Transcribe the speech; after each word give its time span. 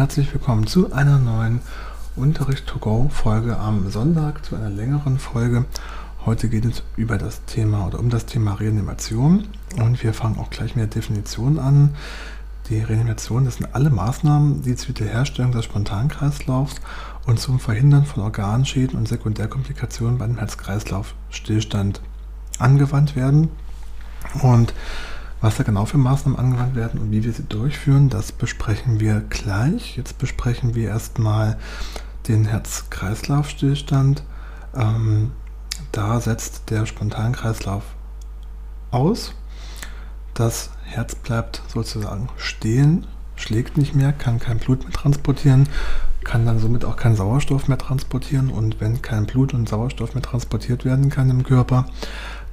Herzlich 0.00 0.32
willkommen 0.32 0.66
zu 0.66 0.94
einer 0.94 1.18
neuen 1.18 1.60
Unterricht 2.16 2.66
to 2.66 2.78
go 2.78 3.10
Folge 3.12 3.58
am 3.58 3.90
Sonntag, 3.90 4.42
zu 4.46 4.56
einer 4.56 4.70
längeren 4.70 5.18
Folge. 5.18 5.66
Heute 6.24 6.48
geht 6.48 6.64
es 6.64 6.82
über 6.96 7.18
das 7.18 7.44
Thema 7.44 7.86
oder 7.86 7.98
um 7.98 8.08
das 8.08 8.24
Thema 8.24 8.54
Reanimation 8.54 9.46
und 9.76 10.02
wir 10.02 10.14
fangen 10.14 10.38
auch 10.38 10.48
gleich 10.48 10.74
mit 10.74 10.84
der 10.84 11.02
Definition 11.02 11.58
an. 11.58 11.94
Die 12.70 12.80
Reanimation, 12.80 13.44
das 13.44 13.56
sind 13.56 13.74
alle 13.74 13.90
Maßnahmen, 13.90 14.62
die 14.62 14.74
zur 14.74 14.88
Wiederherstellung 14.88 15.52
des 15.52 15.66
Spontankreislaufs 15.66 16.76
und 17.26 17.38
zum 17.38 17.60
Verhindern 17.60 18.06
von 18.06 18.22
Organschäden 18.22 18.98
und 18.98 19.06
Sekundärkomplikationen 19.06 20.16
bei 20.16 20.26
dem 20.26 20.38
Herz-Kreislauf-Stillstand 20.38 22.00
angewandt 22.58 23.16
werden. 23.16 23.50
Und 24.40 24.72
was 25.40 25.56
da 25.56 25.62
genau 25.62 25.86
für 25.86 25.98
Maßnahmen 25.98 26.38
angewandt 26.38 26.74
werden 26.74 27.00
und 27.00 27.10
wie 27.10 27.24
wir 27.24 27.32
sie 27.32 27.44
durchführen, 27.44 28.10
das 28.10 28.32
besprechen 28.32 29.00
wir 29.00 29.20
gleich. 29.20 29.96
Jetzt 29.96 30.18
besprechen 30.18 30.74
wir 30.74 30.88
erstmal 30.88 31.58
den 32.28 32.44
Herz-Kreislauf-Stillstand. 32.44 34.22
Ähm, 34.74 35.32
da 35.92 36.20
setzt 36.20 36.70
der 36.70 36.86
Spontankreislauf 36.86 37.82
aus. 38.90 39.34
Das 40.34 40.70
Herz 40.84 41.14
bleibt 41.14 41.62
sozusagen 41.68 42.28
stehen, 42.36 43.06
schlägt 43.36 43.76
nicht 43.76 43.94
mehr, 43.94 44.12
kann 44.12 44.38
kein 44.38 44.58
Blut 44.58 44.82
mehr 44.84 44.92
transportieren, 44.92 45.68
kann 46.24 46.46
dann 46.46 46.58
somit 46.58 46.84
auch 46.84 46.96
keinen 46.96 47.16
Sauerstoff 47.16 47.66
mehr 47.66 47.78
transportieren. 47.78 48.50
Und 48.50 48.80
wenn 48.80 49.02
kein 49.02 49.26
Blut 49.26 49.54
und 49.54 49.68
Sauerstoff 49.68 50.14
mehr 50.14 50.22
transportiert 50.22 50.84
werden 50.84 51.08
kann 51.08 51.30
im 51.30 51.44
Körper, 51.44 51.86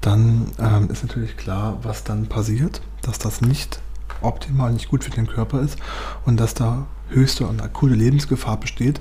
dann 0.01 0.51
ähm, 0.59 0.89
ist 0.89 1.03
natürlich 1.03 1.37
klar, 1.37 1.77
was 1.83 2.03
dann 2.03 2.27
passiert, 2.27 2.81
dass 3.01 3.19
das 3.19 3.41
nicht 3.41 3.79
optimal, 4.21 4.73
nicht 4.73 4.89
gut 4.89 5.03
für 5.03 5.11
den 5.11 5.27
Körper 5.27 5.61
ist 5.61 5.77
und 6.25 6.39
dass 6.39 6.53
da 6.53 6.87
höchste 7.09 7.47
und 7.47 7.61
akute 7.61 7.93
Lebensgefahr 7.93 8.57
besteht 8.57 8.99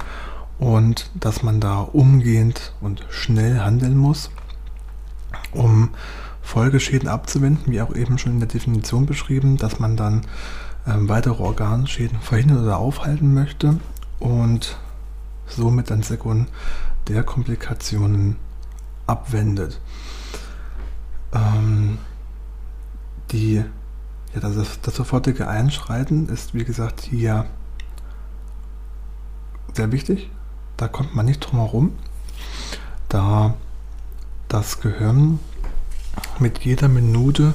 und 0.58 1.10
dass 1.14 1.42
man 1.42 1.60
da 1.60 1.80
umgehend 1.80 2.72
und 2.80 3.04
schnell 3.10 3.60
handeln 3.60 3.96
muss, 3.96 4.30
um 5.52 5.90
Folgeschäden 6.42 7.08
abzuwenden, 7.08 7.72
wie 7.72 7.82
auch 7.82 7.94
eben 7.94 8.18
schon 8.18 8.32
in 8.32 8.40
der 8.40 8.48
Definition 8.48 9.06
beschrieben, 9.06 9.56
dass 9.56 9.78
man 9.80 9.96
dann 9.96 10.22
ähm, 10.86 11.08
weitere 11.08 11.42
Organschäden 11.42 12.20
verhindern 12.20 12.62
oder 12.62 12.78
aufhalten 12.78 13.34
möchte 13.34 13.80
und 14.20 14.78
somit 15.46 15.90
dann 15.90 16.02
Sekundärkomplikationen 16.02 18.36
abwendet. 19.06 19.80
Ähm, 21.36 21.98
die, 23.30 23.56
ja, 24.34 24.40
das, 24.40 24.80
das 24.80 24.96
sofortige 24.96 25.48
Einschreiten 25.48 26.28
ist, 26.28 26.54
wie 26.54 26.64
gesagt, 26.64 27.02
hier 27.02 27.46
sehr 29.74 29.92
wichtig. 29.92 30.30
Da 30.76 30.88
kommt 30.88 31.14
man 31.14 31.26
nicht 31.26 31.40
drum 31.40 31.58
herum, 31.58 31.92
da 33.08 33.54
das 34.48 34.80
Gehirn 34.80 35.38
mit 36.38 36.60
jeder 36.60 36.88
Minute, 36.88 37.54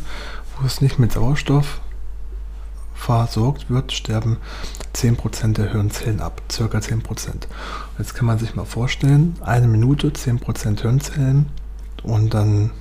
wo 0.57 0.65
es 0.65 0.81
nicht 0.81 0.99
mit 0.99 1.11
Sauerstoff 1.11 1.81
versorgt 2.93 3.69
wird, 3.69 3.91
sterben 3.91 4.37
10% 4.93 5.53
der 5.53 5.71
Hirnzellen 5.71 6.19
ab, 6.19 6.41
circa 6.51 6.77
10%. 6.79 7.47
Jetzt 7.97 8.13
kann 8.13 8.27
man 8.27 8.37
sich 8.37 8.55
mal 8.55 8.65
vorstellen, 8.65 9.35
eine 9.41 9.67
Minute, 9.67 10.09
10% 10.09 10.81
Hirnzellen 10.81 11.49
und 12.03 12.33
dann 12.33 12.71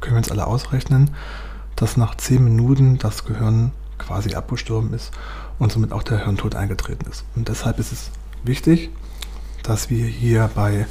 können 0.00 0.14
wir 0.14 0.18
uns 0.18 0.30
alle 0.30 0.46
ausrechnen, 0.46 1.10
dass 1.76 1.96
nach 1.96 2.14
10 2.14 2.42
Minuten 2.42 2.98
das 2.98 3.24
Gehirn 3.24 3.72
quasi 3.98 4.34
abgestorben 4.34 4.92
ist 4.94 5.12
und 5.58 5.72
somit 5.72 5.92
auch 5.92 6.02
der 6.02 6.24
Hirntod 6.24 6.54
eingetreten 6.54 7.08
ist. 7.08 7.24
Und 7.36 7.48
deshalb 7.48 7.78
ist 7.78 7.92
es 7.92 8.10
wichtig, 8.42 8.90
dass 9.62 9.90
wir 9.90 10.04
hier 10.06 10.50
bei 10.54 10.86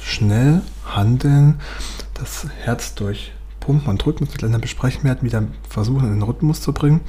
schnell 0.00 0.62
handeln, 0.84 1.60
das 2.14 2.46
Herz 2.62 2.94
durch 2.94 3.32
Pumpen 3.60 3.88
und 3.88 4.04
Drücken, 4.04 4.28
wir 4.28 4.58
besprechen 4.58 5.04
werden, 5.04 5.22
wieder 5.22 5.44
versuchen 5.68 6.06
in 6.06 6.14
den 6.14 6.22
Rhythmus 6.22 6.60
zu 6.60 6.72
bringen, 6.72 7.00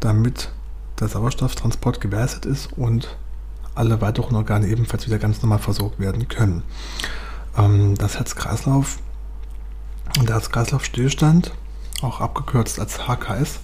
damit 0.00 0.50
der 1.00 1.08
Sauerstofftransport 1.08 2.00
gewährleistet 2.00 2.46
ist 2.46 2.72
und 2.76 3.16
alle 3.74 4.00
weiteren 4.00 4.36
Organe 4.36 4.68
ebenfalls 4.68 5.06
wieder 5.06 5.18
ganz 5.18 5.42
normal 5.42 5.58
versorgt 5.58 5.98
werden 5.98 6.28
können. 6.28 6.62
Ähm, 7.56 7.94
das 7.96 8.18
Herz-Kreislauf 8.18 8.98
und 10.18 10.28
der 10.28 10.36
Herz-Kreislauf-Stillstand, 10.36 11.52
auch 12.02 12.20
abgekürzt 12.20 12.78
als 12.80 13.06
HKS, 13.06 13.60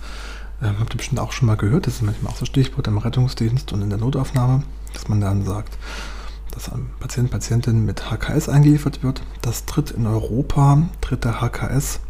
ähm, 0.62 0.76
habt 0.78 0.94
ihr 0.94 0.98
bestimmt 0.98 1.20
auch 1.20 1.32
schon 1.32 1.46
mal 1.46 1.56
gehört. 1.56 1.86
Das 1.86 1.94
ist 1.94 2.02
manchmal 2.02 2.32
auch 2.32 2.36
so 2.36 2.44
Stichwort 2.44 2.86
im 2.86 2.98
Rettungsdienst 2.98 3.72
und 3.72 3.82
in 3.82 3.90
der 3.90 3.98
Notaufnahme, 3.98 4.62
dass 4.92 5.08
man 5.08 5.20
dann 5.20 5.44
sagt, 5.44 5.76
dass 6.52 6.70
ein 6.70 6.90
Patient, 7.00 7.30
Patientin 7.30 7.84
mit 7.84 8.10
HKS 8.10 8.48
eingeliefert 8.48 9.02
wird. 9.02 9.22
Das 9.40 9.64
tritt 9.64 9.90
in 9.90 10.06
Europa, 10.06 10.82
tritt 11.00 11.24
der 11.24 11.40
HKS 11.40 12.00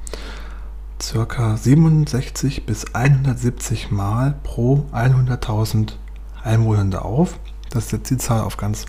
ca. 0.99 1.57
67 1.57 2.65
bis 2.65 2.95
170 2.95 3.91
Mal 3.91 4.37
pro 4.43 4.87
100.000 4.93 5.95
Einwohner 6.45 7.05
auf. 7.05 7.39
Das 7.71 7.87
ist 7.87 7.93
jetzt 7.93 8.11
die 8.11 8.19
Zahl 8.19 8.43
auf 8.43 8.57
ganz 8.57 8.87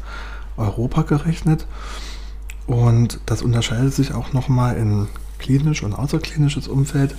Europa 0.57 1.01
gerechnet. 1.03 1.65
Und 2.67 3.19
das 3.25 3.41
unterscheidet 3.41 3.93
sich 3.93 4.13
auch 4.13 4.33
nochmal 4.33 4.77
in 4.77 5.07
klinisch 5.43 5.83
und 5.83 5.93
außerklinisches 5.93 6.67
Umfeld. 6.67 7.15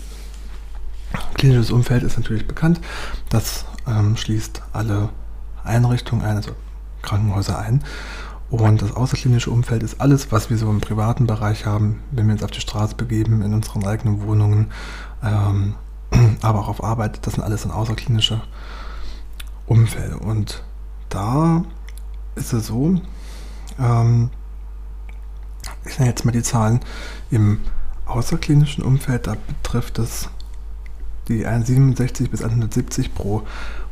Klinisches 1.34 1.70
Umfeld 1.70 2.02
ist 2.02 2.16
natürlich 2.16 2.48
bekannt. 2.48 2.80
Das 3.28 3.66
ähm, 3.86 4.16
schließt 4.16 4.62
alle 4.72 5.10
Einrichtungen 5.62 6.24
ein, 6.24 6.36
also 6.36 6.52
Krankenhäuser 7.02 7.58
ein. 7.58 7.84
Und 8.50 8.82
das 8.82 8.92
außerklinische 8.92 9.50
Umfeld 9.50 9.82
ist 9.82 10.00
alles, 10.00 10.32
was 10.32 10.48
wir 10.48 10.56
so 10.56 10.70
im 10.70 10.80
privaten 10.80 11.26
Bereich 11.26 11.66
haben, 11.66 12.00
wenn 12.12 12.26
wir 12.26 12.32
uns 12.32 12.42
auf 12.42 12.50
die 12.50 12.60
Straße 12.60 12.94
begeben, 12.94 13.42
in 13.42 13.52
unseren 13.52 13.84
eigenen 13.86 14.22
Wohnungen, 14.22 14.70
ähm, 15.22 15.74
aber 16.42 16.60
auch 16.60 16.68
auf 16.68 16.82
Arbeit. 16.82 17.26
Das 17.26 17.34
sind 17.34 17.44
alles 17.44 17.62
dann 17.62 17.72
außerklinische 17.72 18.40
Umfeld. 19.66 20.14
Und 20.14 20.62
da 21.10 21.62
ist 22.36 22.54
es 22.54 22.68
so, 22.68 23.00
ähm, 23.78 24.30
ich 25.84 25.98
nenne 25.98 26.10
jetzt 26.10 26.24
mal 26.24 26.32
die 26.32 26.42
Zahlen 26.42 26.80
im 27.30 27.60
außerklinischen 28.06 28.84
Umfeld, 28.84 29.26
da 29.26 29.36
betrifft 29.46 29.98
es 29.98 30.28
die 31.28 31.46
167 31.46 32.30
bis 32.30 32.42
170 32.42 33.14
pro 33.14 33.42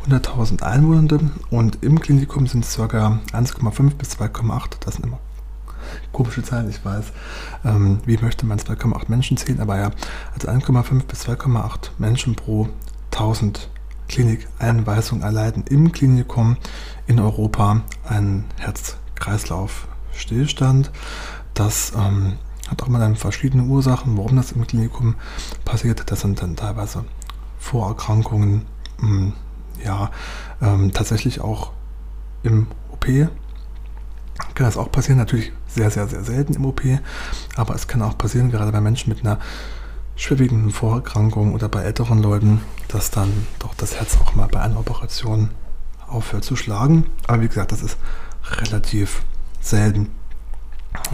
100.000 0.09 0.63
Einwohner 0.63 1.21
und 1.51 1.83
im 1.83 2.01
Klinikum 2.01 2.47
sind 2.47 2.65
es 2.65 2.77
ca. 2.77 3.21
1,5 3.33 3.95
bis 3.95 4.19
2,8. 4.19 4.71
Das 4.81 4.95
sind 4.95 5.05
immer 5.07 5.21
komische 6.13 6.43
Zahlen, 6.43 6.69
ich 6.69 6.85
weiß. 6.85 7.13
Ähm, 7.65 8.01
wie 8.05 8.19
möchte 8.19 8.45
man 8.47 8.59
2,8 8.59 9.05
Menschen 9.09 9.37
zählen? 9.37 9.61
Aber 9.61 9.79
ja, 9.79 9.93
also 10.35 10.49
1,5 10.49 11.05
bis 11.05 11.25
2,8 11.27 11.91
Menschen 11.99 12.35
pro 12.35 12.69
1000 13.13 13.71
Klinikeinweisungen 14.09 15.23
erleiden 15.25 15.63
im 15.69 15.93
Klinikum 15.93 16.57
in 17.07 17.21
Europa 17.21 17.83
einen 18.07 18.47
Herz-Kreislauf-Stillstand. 18.59 20.91
Das 21.55 21.93
ähm, 21.97 22.35
hat 22.73 22.83
auch 22.83 22.89
mal 22.89 22.99
dann 22.99 23.17
verschiedene 23.17 23.65
Ursachen, 23.65 24.17
warum 24.17 24.37
das 24.37 24.53
im 24.53 24.67
Klinikum 24.67 25.15
passiert. 25.65 26.11
Das 26.11 26.21
sind 26.21 26.43
dann 26.43 26.57
teilweise 26.57 27.05
Vorerkrankungen, 27.59 28.67
mh, 28.99 29.09
hm, 29.09 29.33
ja, 29.85 30.11
ähm, 30.61 30.93
tatsächlich 30.93 31.41
auch 31.41 31.73
im 32.43 32.67
OP 32.91 33.07
kann 34.55 34.67
das 34.67 34.77
auch 34.77 34.91
passieren, 34.91 35.19
natürlich 35.19 35.53
sehr, 35.67 35.91
sehr, 35.91 36.07
sehr 36.09 36.25
selten 36.25 36.55
im 36.55 36.65
OP, 36.65 36.83
aber 37.57 37.75
es 37.75 37.87
kann 37.87 38.03
auch 38.03 38.17
passieren, 38.17 38.51
gerade 38.51 38.73
bei 38.73 38.81
Menschen 38.81 39.09
mit 39.09 39.21
einer 39.21 39.39
schwerwiegenden 40.17 40.71
Vorerkrankung 40.71 41.55
oder 41.55 41.69
bei 41.69 41.83
älteren 41.83 42.23
Leuten, 42.23 42.61
dass 42.89 43.11
dann 43.11 43.47
doch 43.59 43.75
das 43.75 43.97
Herz 43.97 44.19
auch 44.23 44.35
mal 44.35 44.49
bei 44.49 44.61
einer 44.61 44.79
Operation 44.79 45.51
aufhört 46.07 46.45
zu 46.45 46.55
schlagen. 46.57 47.07
Aber 47.27 47.43
wie 47.43 47.49
gesagt, 47.49 47.73
das 47.73 47.83
ist 47.83 47.97
relativ 48.45 49.23
selten. 49.61 50.11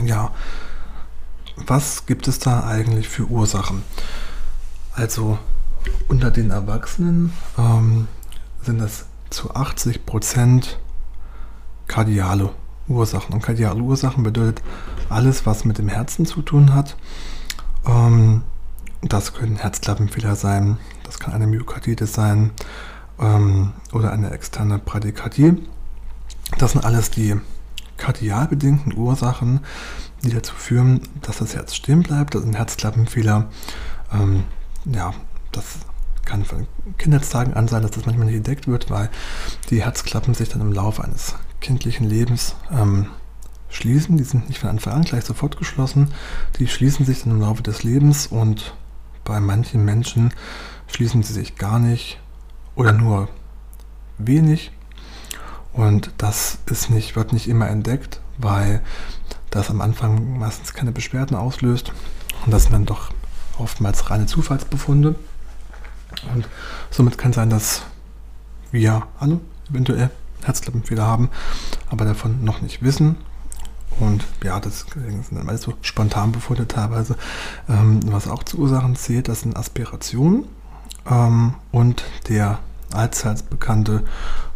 Ja, 0.04 0.32
was 1.66 2.06
gibt 2.06 2.28
es 2.28 2.38
da 2.38 2.64
eigentlich 2.66 3.08
für 3.08 3.26
Ursachen? 3.26 3.82
Also 4.92 5.38
unter 6.08 6.30
den 6.30 6.50
Erwachsenen 6.50 7.32
ähm, 7.56 8.08
sind 8.62 8.78
das 8.78 9.06
zu 9.30 9.54
80 9.54 10.06
Prozent 10.06 10.78
kardiale 11.86 12.50
Ursachen. 12.88 13.34
Und 13.34 13.42
kardiale 13.42 13.80
Ursachen 13.80 14.22
bedeutet 14.22 14.62
alles, 15.08 15.46
was 15.46 15.64
mit 15.64 15.78
dem 15.78 15.88
Herzen 15.88 16.26
zu 16.26 16.42
tun 16.42 16.74
hat. 16.74 16.96
Ähm, 17.86 18.42
das 19.02 19.32
können 19.32 19.56
Herzklappenfehler 19.56 20.34
sein, 20.34 20.78
das 21.04 21.20
kann 21.20 21.32
eine 21.32 21.46
Myokarditis 21.46 22.12
sein 22.12 22.50
ähm, 23.20 23.72
oder 23.92 24.12
eine 24.12 24.30
externe 24.30 24.78
Bradykardie. 24.78 25.62
Das 26.58 26.72
sind 26.72 26.84
alles 26.84 27.10
die 27.10 27.36
kardial 27.98 28.48
bedingten 28.48 28.96
Ursachen, 28.96 29.60
die 30.24 30.30
dazu 30.30 30.54
führen, 30.54 31.02
dass 31.20 31.38
das 31.38 31.54
Herz 31.54 31.74
stehen 31.74 32.02
bleibt. 32.02 32.34
Das 32.34 32.42
sind 32.42 32.56
Herzklappenfehler. 32.56 33.50
Ähm, 34.12 34.44
ja, 34.86 35.12
das 35.52 35.78
kann 36.24 36.44
von 36.44 36.66
Kindheitstagen 36.98 37.54
an 37.54 37.68
sein, 37.68 37.82
dass 37.82 37.92
das 37.92 38.06
manchmal 38.06 38.26
nicht 38.26 38.36
entdeckt 38.36 38.66
wird, 38.66 38.90
weil 38.90 39.10
die 39.70 39.82
Herzklappen 39.82 40.34
sich 40.34 40.48
dann 40.48 40.60
im 40.60 40.72
Laufe 40.72 41.02
eines 41.02 41.34
kindlichen 41.60 42.08
Lebens 42.08 42.54
ähm, 42.70 43.06
schließen. 43.70 44.16
Die 44.16 44.24
sind 44.24 44.48
nicht 44.48 44.60
von 44.60 44.70
Anfang 44.70 44.94
an 44.94 45.04
gleich 45.04 45.24
sofort 45.24 45.56
geschlossen. 45.56 46.12
Die 46.58 46.68
schließen 46.68 47.06
sich 47.06 47.22
dann 47.22 47.32
im 47.32 47.40
Laufe 47.40 47.62
des 47.62 47.82
Lebens 47.82 48.26
und 48.26 48.74
bei 49.24 49.40
manchen 49.40 49.84
Menschen 49.84 50.32
schließen 50.86 51.22
sie 51.22 51.32
sich 51.32 51.56
gar 51.56 51.78
nicht 51.78 52.18
oder 52.74 52.92
nur 52.92 53.28
wenig. 54.18 54.72
Und 55.72 56.10
das 56.18 56.58
ist 56.66 56.90
nicht, 56.90 57.16
wird 57.16 57.32
nicht 57.32 57.48
immer 57.48 57.68
entdeckt, 57.68 58.20
weil 58.38 58.80
das 59.50 59.70
am 59.70 59.80
Anfang 59.80 60.38
meistens 60.38 60.74
keine 60.74 60.92
Beschwerden 60.92 61.36
auslöst. 61.36 61.92
Und 62.44 62.52
das 62.52 62.64
sind 62.64 62.72
dann 62.72 62.86
doch 62.86 63.10
oftmals 63.58 64.10
reine 64.10 64.26
Zufallsbefunde. 64.26 65.14
Und 66.34 66.48
somit 66.90 67.18
kann 67.18 67.32
sein, 67.32 67.50
dass 67.50 67.82
wir 68.70 69.06
alle 69.18 69.40
eventuell 69.70 70.10
Herzklappenfehler 70.42 71.04
haben, 71.04 71.30
aber 71.88 72.04
davon 72.04 72.44
noch 72.44 72.60
nicht 72.60 72.82
wissen. 72.82 73.16
Und 74.00 74.24
ja, 74.44 74.60
das 74.60 74.86
sind 74.94 75.24
dann 75.32 75.46
meist 75.46 75.64
so 75.64 75.74
spontan 75.82 76.32
Befunde 76.32 76.68
teilweise. 76.68 77.16
Ähm, 77.68 78.00
was 78.06 78.28
auch 78.28 78.42
zu 78.44 78.58
Ursachen 78.58 78.96
zählt, 78.96 79.28
das 79.28 79.40
sind 79.40 79.56
Aspirationen 79.56 80.44
ähm, 81.10 81.54
und 81.72 82.04
der 82.28 82.60
allseits 82.92 83.42
bekannte 83.42 84.04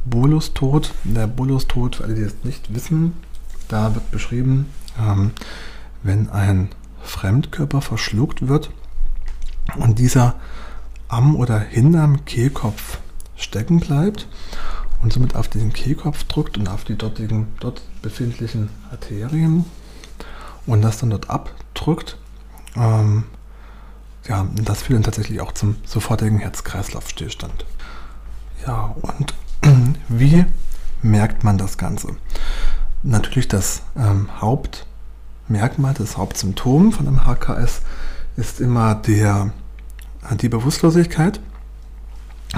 Bolustod. 0.04 0.92
Der 1.04 1.26
Bolustod, 1.26 1.96
für 1.96 2.04
alle, 2.04 2.14
die 2.14 2.22
es 2.22 2.34
nicht 2.44 2.74
wissen, 2.74 3.14
da 3.68 3.94
wird 3.94 4.10
beschrieben, 4.10 4.66
ähm, 5.00 5.32
wenn 6.02 6.30
ein 6.30 6.70
Fremdkörper 7.02 7.80
verschluckt 7.80 8.48
wird 8.48 8.70
und 9.76 9.98
dieser 9.98 10.34
am 11.08 11.36
oder 11.36 11.58
hinterm 11.58 12.24
Kehlkopf 12.24 12.98
stecken 13.36 13.80
bleibt 13.80 14.28
und 15.02 15.12
somit 15.12 15.34
auf 15.36 15.48
den 15.48 15.72
Kehlkopf 15.72 16.24
drückt 16.24 16.56
und 16.58 16.68
auf 16.68 16.84
die 16.84 16.96
dortigen, 16.96 17.48
dort 17.60 17.82
befindlichen 18.02 18.70
Arterien 18.90 19.64
und 20.66 20.82
das 20.82 20.98
dann 20.98 21.10
dort 21.10 21.28
abdrückt. 21.28 22.16
Ähm, 22.76 23.24
ja, 24.28 24.46
das 24.54 24.82
führt 24.82 24.98
dann 24.98 25.02
tatsächlich 25.02 25.40
auch 25.40 25.52
zum 25.52 25.76
sofortigen 25.84 26.38
Herz-Kreislauf-Stillstand. 26.38 27.64
Ja, 28.66 28.94
und 29.02 29.34
wie 30.08 30.44
merkt 31.02 31.44
man 31.44 31.58
das 31.58 31.78
Ganze? 31.78 32.08
Natürlich 33.02 33.48
das 33.48 33.82
ähm, 33.96 34.28
Hauptmerkmal, 34.40 35.94
das 35.94 36.16
Hauptsymptom 36.16 36.92
von 36.92 37.08
einem 37.08 37.24
HKS 37.26 37.82
ist 38.36 38.60
immer 38.60 38.94
der, 38.94 39.52
die 40.40 40.48
Bewusstlosigkeit. 40.48 41.40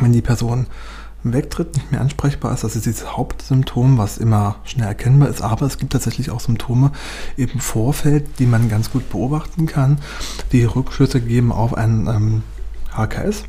Wenn 0.01 0.13
die 0.13 0.23
Person 0.23 0.67
wegtritt, 1.25 1.75
nicht 1.75 1.91
mehr 1.91 2.01
ansprechbar 2.01 2.53
ist. 2.53 2.65
Das 2.65 2.77
ist 2.77 2.87
dieses 2.87 3.17
Hauptsymptom, 3.17 3.97
was 3.99 4.19
immer 4.19 4.57
schnell 4.65 4.89
erkennbar 4.89 5.29
ist. 5.29 5.43
Aber 5.43 5.67
es 5.67 5.79
gibt 5.79 5.93
tatsächlich 5.93 6.31
auch 6.31 6.41
Symptome 6.41 6.93
im 7.37 7.61
Vorfeld, 7.61 8.39
die 8.39 8.47
man 8.47 8.69
ganz 8.69 8.91
gut 8.91 9.09
beobachten 9.11 9.67
kann, 9.67 9.99
die 10.53 10.65
Rückschlüsse 10.65 11.21
geben 11.21 11.51
auf 11.51 11.75
ein 11.75 12.07
ähm, 12.07 12.43
HKS, 12.95 13.45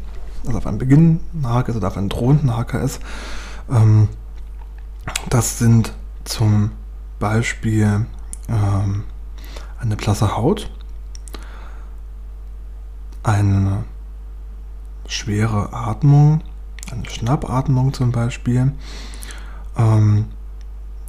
also 0.46 0.58
auf 0.58 0.68
einen 0.68 0.78
Beginn 0.78 1.20
HKS 1.44 1.76
oder 1.76 1.88
auf 1.88 1.98
einen 1.98 2.10
drohenden 2.10 2.56
HKS. 2.56 3.00
Ähm, 3.70 4.10
das 5.30 5.60
sind 5.60 5.94
zum 6.24 6.72
Beispiel 7.20 8.06
ähm, 8.50 9.04
eine 9.80 9.96
blasse 9.96 10.36
Haut, 10.36 10.72
eine 13.24 13.84
schwere 15.08 15.74
Atmung, 15.74 16.42
eine 16.92 17.06
Schnappatmung 17.10 17.94
zum 17.94 18.12
Beispiel. 18.12 18.72
Ähm, 19.78 20.26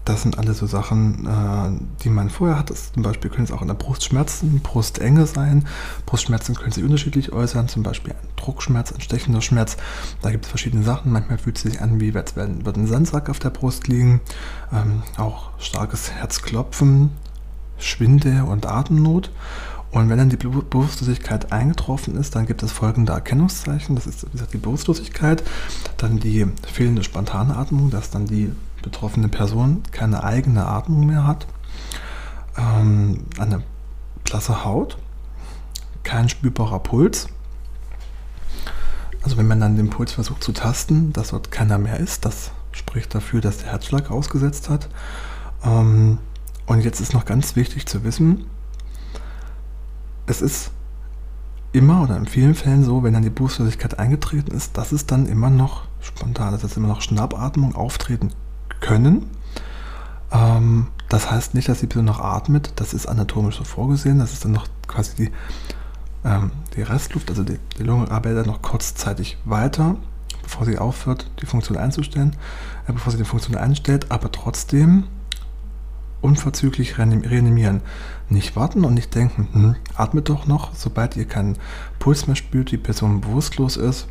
das 0.07 0.23
sind 0.23 0.39
alles 0.39 0.59
so 0.59 0.67
Sachen, 0.67 1.27
äh, 1.27 2.03
die 2.05 2.11
man 2.11 2.31
vorher 2.31 2.59
hat. 2.59 2.71
Das 2.71 2.93
zum 2.93 3.03
Beispiel 3.03 3.29
können 3.29 3.45
es 3.45 3.51
auch 3.51 3.61
in 3.61 3.69
der 3.69 3.75
Brustschmerzen, 3.75 4.61
Brustenge 4.61 5.27
sein. 5.27 5.67
Brustschmerzen 6.07 6.55
können 6.55 6.71
sich 6.71 6.85
unterschiedlich 6.85 7.33
äußern, 7.33 7.69
zum 7.69 7.83
Beispiel 7.83 8.13
ein 8.13 8.29
Druckschmerz, 8.37 8.93
ein 8.93 9.01
stechender 9.01 9.43
Schmerz. 9.43 9.77
Da 10.23 10.31
gibt 10.31 10.45
es 10.45 10.49
verschiedene 10.49 10.85
Sachen. 10.85 11.11
Manchmal 11.11 11.39
fühlt 11.39 11.57
es 11.57 11.65
sich 11.65 11.81
an, 11.81 12.01
wie 12.01 12.15
wird 12.15 12.37
ein 12.37 12.87
Sandsack 12.87 13.29
auf 13.29 13.41
der 13.41 13.51
Brust 13.51 13.89
liegen. 13.89 14.21
Ähm, 14.73 15.03
auch 15.17 15.51
starkes 15.59 16.13
Herzklopfen, 16.13 17.11
Schwindel 17.77 18.43
und 18.43 18.65
Atemnot. 18.65 19.33
Und 19.91 20.09
wenn 20.09 20.19
dann 20.19 20.31
die 20.31 20.37
Bewusstlosigkeit 20.37 21.51
eingetroffen 21.53 22.17
ist, 22.17 22.37
dann 22.37 22.47
gibt 22.47 22.63
es 22.63 22.71
folgende 22.71 23.13
Erkennungszeichen. 23.13 23.97
Das 23.97 24.07
ist 24.07 24.25
wie 24.25 24.31
gesagt, 24.31 24.53
die 24.53 24.59
Bewusstlosigkeit, 24.59 25.43
dann 25.97 26.21
die 26.21 26.47
fehlende 26.71 27.03
spontane 27.03 27.57
Atmung, 27.57 27.91
dass 27.91 28.11
dann 28.11 28.27
die 28.27 28.53
betroffene 28.87 29.29
Person 29.29 29.83
keine 29.91 30.23
eigene 30.23 30.65
Atmung 30.65 31.07
mehr 31.07 31.27
hat, 31.27 31.47
ähm, 32.57 33.25
eine 33.39 33.63
blasse 34.25 34.65
Haut, 34.65 34.97
kein 36.05 36.29
spürbarer 36.29 36.79
Puls. 36.79 37.27
Also 39.23 39.37
wenn 39.37 39.49
man 39.49 39.59
dann 39.59 39.77
den 39.77 39.91
Puls 39.91 40.13
versucht 40.13 40.45
zu 40.45 40.53
tasten, 40.53 41.13
dass 41.13 41.31
dort 41.31 41.51
keiner 41.51 41.79
mehr 41.79 41.99
ist, 41.99 42.25
das 42.25 42.53
spricht 42.71 43.13
dafür, 43.13 43.41
dass 43.41 43.59
der 43.59 43.73
Herzschlag 43.73 44.11
ausgesetzt 44.11 44.71
hat. 44.71 44.89
Ähm, 45.65 46.19
und 46.67 46.81
jetzt 46.81 47.01
ist 47.01 47.13
noch 47.13 47.25
ganz 47.25 47.57
wichtig 47.57 47.87
zu 47.87 48.05
wissen, 48.05 48.47
es 50.27 50.43
ist 50.43 50.71
immer 51.73 52.03
oder 52.03 52.17
in 52.17 52.27
vielen 52.27 52.55
Fällen 52.55 52.85
so, 52.85 53.03
wenn 53.03 53.15
dann 53.15 53.23
die 53.25 53.31
Bewusstlosigkeit 53.31 53.99
eingetreten 53.99 54.53
ist, 54.53 54.79
dass 54.79 54.93
es 54.93 55.07
dann 55.07 55.27
immer 55.27 55.51
noch 55.51 55.89
spontan, 56.01 56.53
dass 56.53 56.63
es 56.63 56.77
immer 56.77 56.89
noch 56.89 57.01
Schnappatmung 57.01 57.75
auftreten 57.75 58.31
können. 58.81 59.31
Ähm, 60.33 60.89
das 61.09 61.31
heißt 61.31 61.55
nicht, 61.55 61.69
dass 61.69 61.81
die 61.81 61.87
Person 61.87 62.07
noch 62.07 62.21
atmet, 62.21 62.73
das 62.77 62.93
ist 62.93 63.07
anatomisch 63.07 63.57
so 63.57 63.65
vorgesehen, 63.65 64.19
das 64.19 64.33
ist 64.33 64.45
dann 64.45 64.53
noch 64.53 64.67
quasi 64.89 65.15
die, 65.17 65.33
ähm, 66.25 66.51
die 66.75 66.83
Restluft, 66.83 67.31
also 67.31 67.45
die, 67.45 67.59
die 67.79 67.85
Lunge 67.85 68.11
arbeitet 68.11 68.47
noch 68.47 68.63
kurzzeitig 68.63 69.39
weiter, 69.45 69.97
bevor 70.43 70.67
sie 70.67 70.79
aufhört, 70.79 71.31
die 71.41 71.47
Funktion 71.47 71.79
einzustellen, 71.79 72.35
äh, 72.89 72.93
bevor 72.93 73.13
sie 73.13 73.19
die 73.19 73.25
Funktion 73.25 73.57
einstellt, 73.57 74.11
aber 74.11 74.33
trotzdem 74.33 75.05
unverzüglich 76.23 76.99
reanimieren. 76.99 77.83
Nicht 78.29 78.57
warten 78.57 78.85
und 78.85 78.95
nicht 78.95 79.15
denken, 79.15 79.49
hm, 79.53 79.77
atmet 79.95 80.29
doch 80.29 80.47
noch, 80.47 80.75
sobald 80.75 81.17
ihr 81.17 81.27
keinen 81.27 81.57
Puls 82.01 82.27
mehr 82.27 82.35
spürt, 82.35 82.73
die 82.73 82.79
Person 82.79 83.21
bewusstlos 83.21 83.77
ist, 83.77 84.09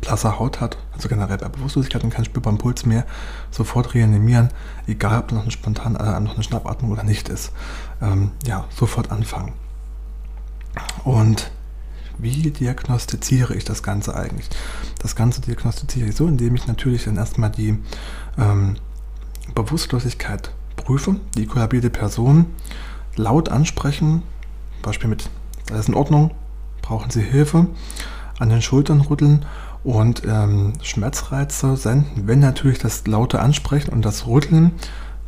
blasse 0.00 0.38
Haut 0.38 0.60
hat, 0.60 0.78
also 0.92 1.08
generell 1.08 1.38
bei 1.38 1.48
Bewusstlosigkeit 1.48 2.04
und 2.04 2.10
keinen 2.10 2.24
spürbaren 2.24 2.58
Puls 2.58 2.84
mehr, 2.86 3.04
sofort 3.50 3.94
reanimieren, 3.94 4.50
egal 4.86 5.20
ob 5.20 5.32
noch 5.32 5.42
eine 5.42 5.50
spontan 5.50 5.96
äh, 5.96 6.20
noch 6.20 6.34
eine 6.34 6.42
Schnappatmung 6.42 6.92
oder 6.92 7.04
nicht 7.04 7.28
ist. 7.28 7.52
Ähm, 8.00 8.32
ja, 8.46 8.66
sofort 8.74 9.10
anfangen. 9.10 9.52
Und 11.04 11.50
wie 12.18 12.50
diagnostiziere 12.50 13.54
ich 13.54 13.64
das 13.64 13.82
Ganze 13.82 14.16
eigentlich? 14.16 14.48
Das 14.98 15.14
Ganze 15.14 15.40
diagnostiziere 15.40 16.08
ich 16.08 16.16
so, 16.16 16.26
indem 16.26 16.56
ich 16.56 16.66
natürlich 16.66 17.04
dann 17.04 17.16
erstmal 17.16 17.50
die 17.50 17.78
ähm, 18.36 18.76
Bewusstlosigkeit 19.54 20.52
prüfen, 20.76 21.20
die 21.36 21.46
kollabierte 21.46 21.90
Person 21.90 22.46
laut 23.16 23.48
ansprechen, 23.48 24.22
Beispiel 24.82 25.08
mit, 25.08 25.30
alles 25.70 25.88
in 25.88 25.94
Ordnung, 25.94 26.32
brauchen 26.82 27.10
Sie 27.10 27.22
Hilfe, 27.22 27.66
an 28.38 28.48
den 28.48 28.62
Schultern 28.62 29.00
rütteln 29.00 29.44
und 29.84 30.22
ähm, 30.26 30.74
Schmerzreize 30.82 31.76
senden, 31.76 32.26
wenn 32.26 32.40
natürlich 32.40 32.78
das 32.78 33.06
laute 33.06 33.40
Ansprechen 33.40 33.90
und 33.92 34.04
das 34.04 34.26
Rütteln 34.26 34.72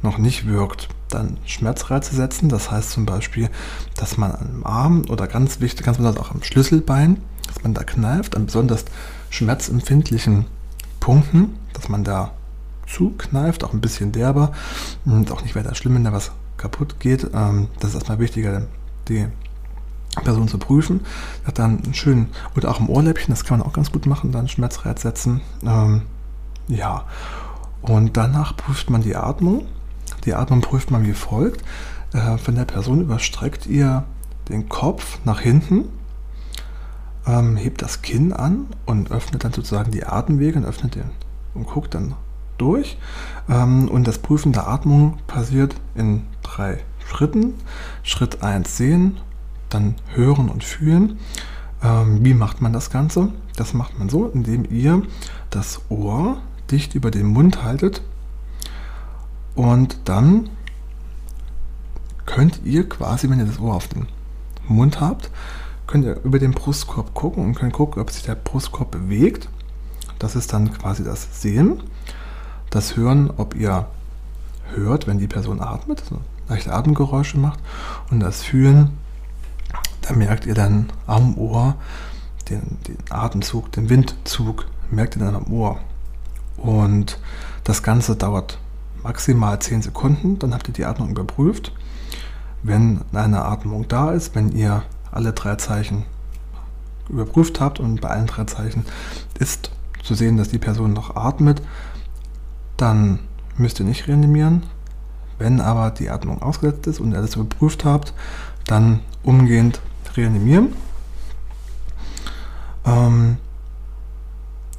noch 0.02 0.18
nicht 0.18 0.46
wirkt. 0.46 0.88
Dann 1.08 1.38
Schmerzreize 1.44 2.14
setzen, 2.14 2.48
das 2.48 2.70
heißt 2.70 2.90
zum 2.90 3.06
Beispiel, 3.06 3.48
dass 3.96 4.16
man 4.16 4.32
am 4.32 4.64
Arm 4.64 5.02
oder 5.08 5.26
ganz 5.26 5.60
wichtig, 5.60 5.84
ganz 5.84 5.98
besonders 5.98 6.22
auch 6.24 6.30
am 6.30 6.42
Schlüsselbein, 6.42 7.20
dass 7.46 7.62
man 7.62 7.74
da 7.74 7.84
kneift, 7.84 8.36
an 8.36 8.46
besonders 8.46 8.84
schmerzempfindlichen 9.30 10.46
Punkten, 11.00 11.56
dass 11.72 11.88
man 11.88 12.04
da 12.04 12.32
zukneift, 12.86 13.64
auch 13.64 13.72
ein 13.72 13.80
bisschen 13.80 14.12
derber 14.12 14.52
und 15.04 15.30
auch 15.30 15.42
nicht 15.42 15.54
weiter 15.54 15.74
schlimm, 15.74 15.94
wenn 15.94 16.04
da 16.04 16.12
was 16.12 16.32
kaputt 16.56 17.00
geht. 17.00 17.30
Ähm, 17.34 17.68
das 17.78 17.90
ist 17.90 17.96
erstmal 17.96 18.18
wichtiger, 18.18 18.66
die 19.08 19.26
Person 20.24 20.48
zu 20.48 20.58
prüfen. 20.58 21.00
Hat 21.44 21.58
dann 21.58 21.82
einen 21.82 21.94
schönen, 21.94 22.28
oder 22.56 22.70
auch 22.70 22.80
im 22.80 22.88
Ohrläppchen, 22.88 23.32
das 23.32 23.44
kann 23.44 23.58
man 23.58 23.66
auch 23.66 23.72
ganz 23.72 23.92
gut 23.92 24.06
machen, 24.06 24.32
dann 24.32 24.48
Schmerzreiz 24.48 25.02
setzen. 25.02 25.40
Ähm, 25.64 26.02
ja, 26.68 27.04
und 27.82 28.16
danach 28.16 28.56
prüft 28.56 28.90
man 28.90 29.02
die 29.02 29.16
Atmung. 29.16 29.66
Die 30.24 30.34
Atmung 30.34 30.60
prüft 30.60 30.90
man 30.90 31.04
wie 31.06 31.12
folgt. 31.12 31.64
Äh, 32.12 32.38
von 32.38 32.54
der 32.54 32.64
Person 32.64 33.00
überstreckt 33.00 33.66
ihr 33.66 34.04
den 34.48 34.68
Kopf 34.68 35.18
nach 35.24 35.40
hinten, 35.40 35.88
ähm, 37.26 37.56
hebt 37.56 37.82
das 37.82 38.02
Kinn 38.02 38.32
an 38.32 38.66
und 38.84 39.10
öffnet 39.10 39.44
dann 39.44 39.52
sozusagen 39.52 39.92
die 39.92 40.04
Atemwege 40.04 40.58
und 40.58 40.64
öffnet 40.64 40.96
den 40.96 41.10
und 41.54 41.66
guckt 41.66 41.94
dann 41.94 42.14
durch. 42.58 42.98
Ähm, 43.48 43.88
und 43.88 44.06
das 44.06 44.18
Prüfen 44.18 44.52
der 44.52 44.66
Atmung 44.68 45.18
passiert 45.26 45.74
in 45.94 46.26
drei 46.42 46.78
Schritten. 47.06 47.54
Schritt 48.02 48.42
1 48.42 48.76
sehen, 48.76 49.18
dann 49.70 49.94
hören 50.08 50.48
und 50.48 50.64
fühlen. 50.64 51.18
Ähm, 51.82 52.24
wie 52.24 52.34
macht 52.34 52.60
man 52.60 52.72
das 52.72 52.90
Ganze? 52.90 53.28
Das 53.56 53.72
macht 53.72 53.98
man 53.98 54.08
so, 54.08 54.26
indem 54.26 54.70
ihr 54.70 55.02
das 55.48 55.80
Ohr 55.88 56.38
dicht 56.70 56.94
über 56.94 57.10
den 57.10 57.26
Mund 57.26 57.64
haltet 57.64 58.02
und 59.54 59.98
dann 60.04 60.48
könnt 62.26 62.60
ihr 62.64 62.88
quasi, 62.88 63.28
wenn 63.28 63.40
ihr 63.40 63.46
das 63.46 63.60
Ohr 63.60 63.74
auf 63.74 63.88
den 63.88 64.06
Mund 64.68 65.00
habt, 65.00 65.30
könnt 65.86 66.04
ihr 66.04 66.20
über 66.22 66.38
den 66.38 66.52
Brustkorb 66.52 67.12
gucken 67.14 67.44
und 67.44 67.54
könnt 67.56 67.72
gucken, 67.72 68.00
ob 68.00 68.10
sich 68.10 68.22
der 68.22 68.36
Brustkorb 68.36 68.90
bewegt. 68.90 69.48
Das 70.18 70.36
ist 70.36 70.52
dann 70.52 70.72
quasi 70.72 71.02
das 71.02 71.42
Sehen. 71.42 71.82
Das 72.70 72.96
Hören, 72.96 73.30
ob 73.36 73.54
ihr 73.54 73.86
hört, 74.74 75.06
wenn 75.08 75.18
die 75.18 75.26
Person 75.26 75.60
atmet, 75.60 76.04
so 76.08 76.20
leichte 76.48 76.72
Atemgeräusche 76.72 77.36
macht. 77.36 77.58
Und 78.10 78.20
das 78.20 78.42
Fühlen, 78.42 78.96
da 80.02 80.14
merkt 80.14 80.46
ihr 80.46 80.54
dann 80.54 80.92
am 81.06 81.36
Ohr 81.36 81.76
den, 82.48 82.78
den 82.86 82.98
Atemzug, 83.10 83.72
den 83.72 83.88
Windzug, 83.88 84.66
merkt 84.90 85.16
ihr 85.16 85.24
dann 85.24 85.36
am 85.36 85.52
Ohr. 85.52 85.78
Und 86.56 87.18
das 87.64 87.82
Ganze 87.82 88.16
dauert 88.16 88.58
maximal 89.02 89.58
10 89.58 89.82
Sekunden, 89.82 90.38
dann 90.38 90.52
habt 90.54 90.68
ihr 90.68 90.74
die 90.74 90.84
Atmung 90.84 91.10
überprüft. 91.10 91.72
Wenn 92.62 93.00
eine 93.12 93.44
Atmung 93.44 93.88
da 93.88 94.10
ist, 94.10 94.34
wenn 94.34 94.52
ihr 94.52 94.82
alle 95.10 95.32
drei 95.32 95.56
Zeichen 95.56 96.04
überprüft 97.08 97.60
habt 97.60 97.80
und 97.80 98.00
bei 98.00 98.08
allen 98.08 98.26
drei 98.26 98.44
Zeichen 98.44 98.84
ist 99.38 99.70
zu 100.02 100.14
sehen, 100.14 100.36
dass 100.36 100.48
die 100.48 100.58
Person 100.58 100.92
noch 100.92 101.16
atmet, 101.16 101.62
dann 102.76 103.20
müsst 103.56 103.80
ihr 103.80 103.86
nicht 103.86 104.08
reanimieren. 104.08 104.64
Wenn 105.38 105.60
aber 105.60 105.90
die 105.90 106.10
Atmung 106.10 106.42
ausgesetzt 106.42 106.86
ist 106.86 107.00
und 107.00 107.12
ihr 107.12 107.20
das 107.20 107.36
überprüft 107.36 107.84
habt, 107.84 108.12
dann 108.66 109.00
umgehend 109.22 109.80
reanimieren. 110.16 110.74
Ähm, 112.84 113.36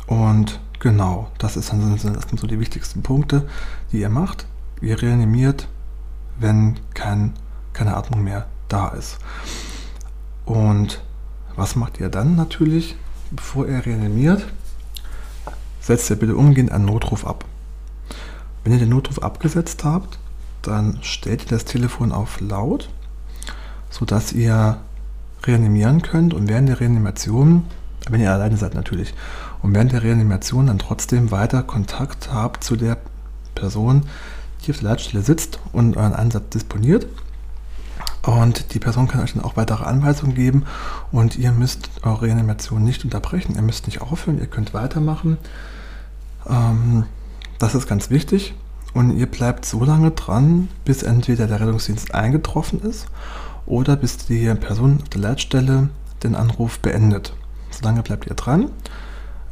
und 0.08 0.60
genau, 0.80 1.32
das, 1.38 1.58
ist 1.58 1.72
das 1.72 2.02
sind 2.02 2.40
so 2.40 2.48
die 2.48 2.60
wichtigsten 2.60 3.04
Punkte, 3.04 3.48
die 3.92 4.02
ihr 4.02 4.10
macht. 4.10 4.46
Ihr 4.82 5.02
reanimiert, 5.02 5.68
wenn 6.40 6.80
kein, 6.94 7.34
keine 7.74 7.96
Atmung 7.96 8.24
mehr 8.24 8.48
da 8.68 8.90
ist. 8.90 9.20
Und 10.46 11.02
was 11.56 11.76
macht 11.76 12.00
ihr 12.00 12.10
dann 12.10 12.36
natürlich, 12.36 12.96
bevor 13.30 13.68
ihr 13.68 13.86
reanimiert? 13.86 14.46
Setzt 15.80 16.10
ihr 16.10 16.16
bitte 16.16 16.36
umgehend 16.36 16.72
einen 16.72 16.86
Notruf 16.86 17.26
ab. 17.26 17.46
Wenn 18.64 18.74
ihr 18.74 18.80
den 18.80 18.90
Notruf 18.90 19.22
abgesetzt 19.22 19.84
habt, 19.84 20.20
dann 20.62 21.00
stellt 21.02 21.44
ihr 21.44 21.50
das 21.50 21.66
Telefon 21.66 22.12
auf 22.12 22.40
laut, 22.40 22.90
sodass 23.90 24.32
ihr 24.34 24.80
reanimieren 25.44 26.02
könnt 26.02 26.34
und 26.34 26.48
während 26.48 26.70
der 26.70 26.80
Reanimation, 26.80 27.64
wenn 28.10 28.22
ihr 28.22 28.32
alleine 28.32 28.58
seid 28.58 28.76
natürlich, 28.76 29.14
und 29.62 29.74
während 29.74 29.92
der 29.92 30.04
Reanimation 30.04 30.68
dann 30.68 30.80
trotzdem 30.80 31.32
weiter 31.32 31.64
Kontakt 31.64 32.32
habt 32.32 32.64
zu 32.64 32.76
der 32.76 32.98
Person, 33.56 34.04
die 34.66 34.72
auf 34.72 34.80
der 34.80 34.90
Leitstelle 34.90 35.24
sitzt 35.24 35.60
und 35.72 35.98
euren 35.98 36.14
Einsatz 36.14 36.50
disponiert. 36.50 37.08
Und 38.24 38.74
die 38.74 38.80
Person 38.80 39.08
kann 39.08 39.22
euch 39.22 39.34
dann 39.34 39.44
auch 39.44 39.58
weitere 39.58 39.84
Anweisungen 39.84 40.36
geben 40.36 40.66
und 41.12 41.38
ihr 41.38 41.52
müsst 41.52 41.90
eure 42.04 42.24
Reanimation 42.24 42.84
nicht 42.84 43.04
unterbrechen. 43.04 43.56
Ihr 43.56 43.64
müsst 43.64 43.88
nicht 43.88 44.02
aufhören, 44.02 44.40
ihr 44.40 44.46
könnt 44.46 44.76
weitermachen. 44.76 45.38
Ähm, 46.48 47.06
das 47.58 47.74
ist 47.74 47.88
ganz 47.88 48.12
wichtig. 48.12 48.54
Und 48.94 49.18
ihr 49.18 49.26
bleibt 49.26 49.66
so 49.66 49.84
lange 49.84 50.12
dran, 50.12 50.68
bis 50.86 51.02
entweder 51.02 51.48
der 51.48 51.62
Rettungsdienst 51.62 52.14
eingetroffen 52.14 52.82
ist 52.82 53.08
oder 53.66 53.96
bis 53.96 54.18
die 54.18 54.54
Person 54.56 55.00
auf 55.02 55.10
der 55.10 55.22
Leitstelle 55.22 55.90
den 56.24 56.36
Anruf 56.36 56.80
beendet. 56.80 57.34
So 57.72 57.84
lange 57.84 58.04
bleibt 58.04 58.28
ihr 58.28 58.36
dran. 58.36 58.70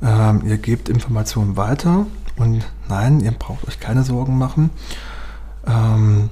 Ähm, 0.01 0.44
ihr 0.46 0.58
gebt 0.58 0.89
Informationen 0.89 1.58
weiter 1.58 2.06
und 2.38 2.63
nein, 2.88 3.20
ihr 3.20 3.32
braucht 3.32 3.68
euch 3.68 3.80
keine 3.80 4.04
Sorgen 4.04 4.38
machen. 4.38 4.70
Ähm, 5.66 6.30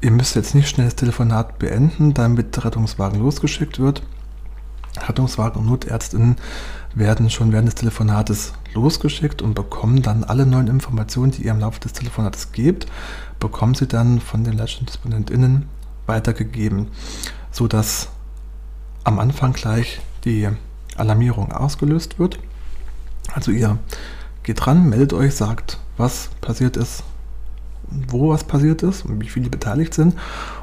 ihr 0.00 0.10
müsst 0.10 0.36
jetzt 0.36 0.54
nicht 0.54 0.68
schnell 0.68 0.86
das 0.86 0.96
Telefonat 0.96 1.58
beenden, 1.58 2.14
damit 2.14 2.56
der 2.56 2.66
Rettungswagen 2.66 3.20
losgeschickt 3.20 3.78
wird. 3.80 4.02
Rettungswagen 5.08 5.60
und 5.60 5.66
Notärztinnen 5.66 6.36
werden 6.94 7.28
schon 7.28 7.50
während 7.50 7.66
des 7.66 7.74
Telefonates 7.74 8.52
losgeschickt 8.74 9.42
und 9.42 9.54
bekommen 9.54 10.02
dann 10.02 10.22
alle 10.22 10.46
neuen 10.46 10.68
Informationen, 10.68 11.32
die 11.32 11.44
ihr 11.44 11.50
im 11.50 11.58
Laufe 11.58 11.80
des 11.80 11.92
Telefonates 11.92 12.52
gebt, 12.52 12.86
bekommen 13.40 13.74
sie 13.74 13.88
dann 13.88 14.20
von 14.20 14.44
den 14.44 14.56
LeitstellendisponentInnen 14.56 15.68
weitergegeben, 16.06 16.88
sodass 17.50 18.08
am 19.04 19.18
Anfang 19.18 19.52
gleich 19.52 20.00
die 20.24 20.48
Alarmierung 20.96 21.52
ausgelöst 21.52 22.18
wird. 22.18 22.38
Also 23.32 23.50
ihr 23.50 23.78
geht 24.42 24.66
ran, 24.66 24.88
meldet 24.88 25.12
euch, 25.12 25.34
sagt, 25.34 25.78
was 25.96 26.30
passiert 26.40 26.76
ist, 26.76 27.04
wo 28.08 28.30
was 28.30 28.44
passiert 28.44 28.82
ist 28.82 29.04
und 29.04 29.20
wie 29.20 29.28
viele 29.28 29.50
beteiligt 29.50 29.94
sind. 29.94 30.14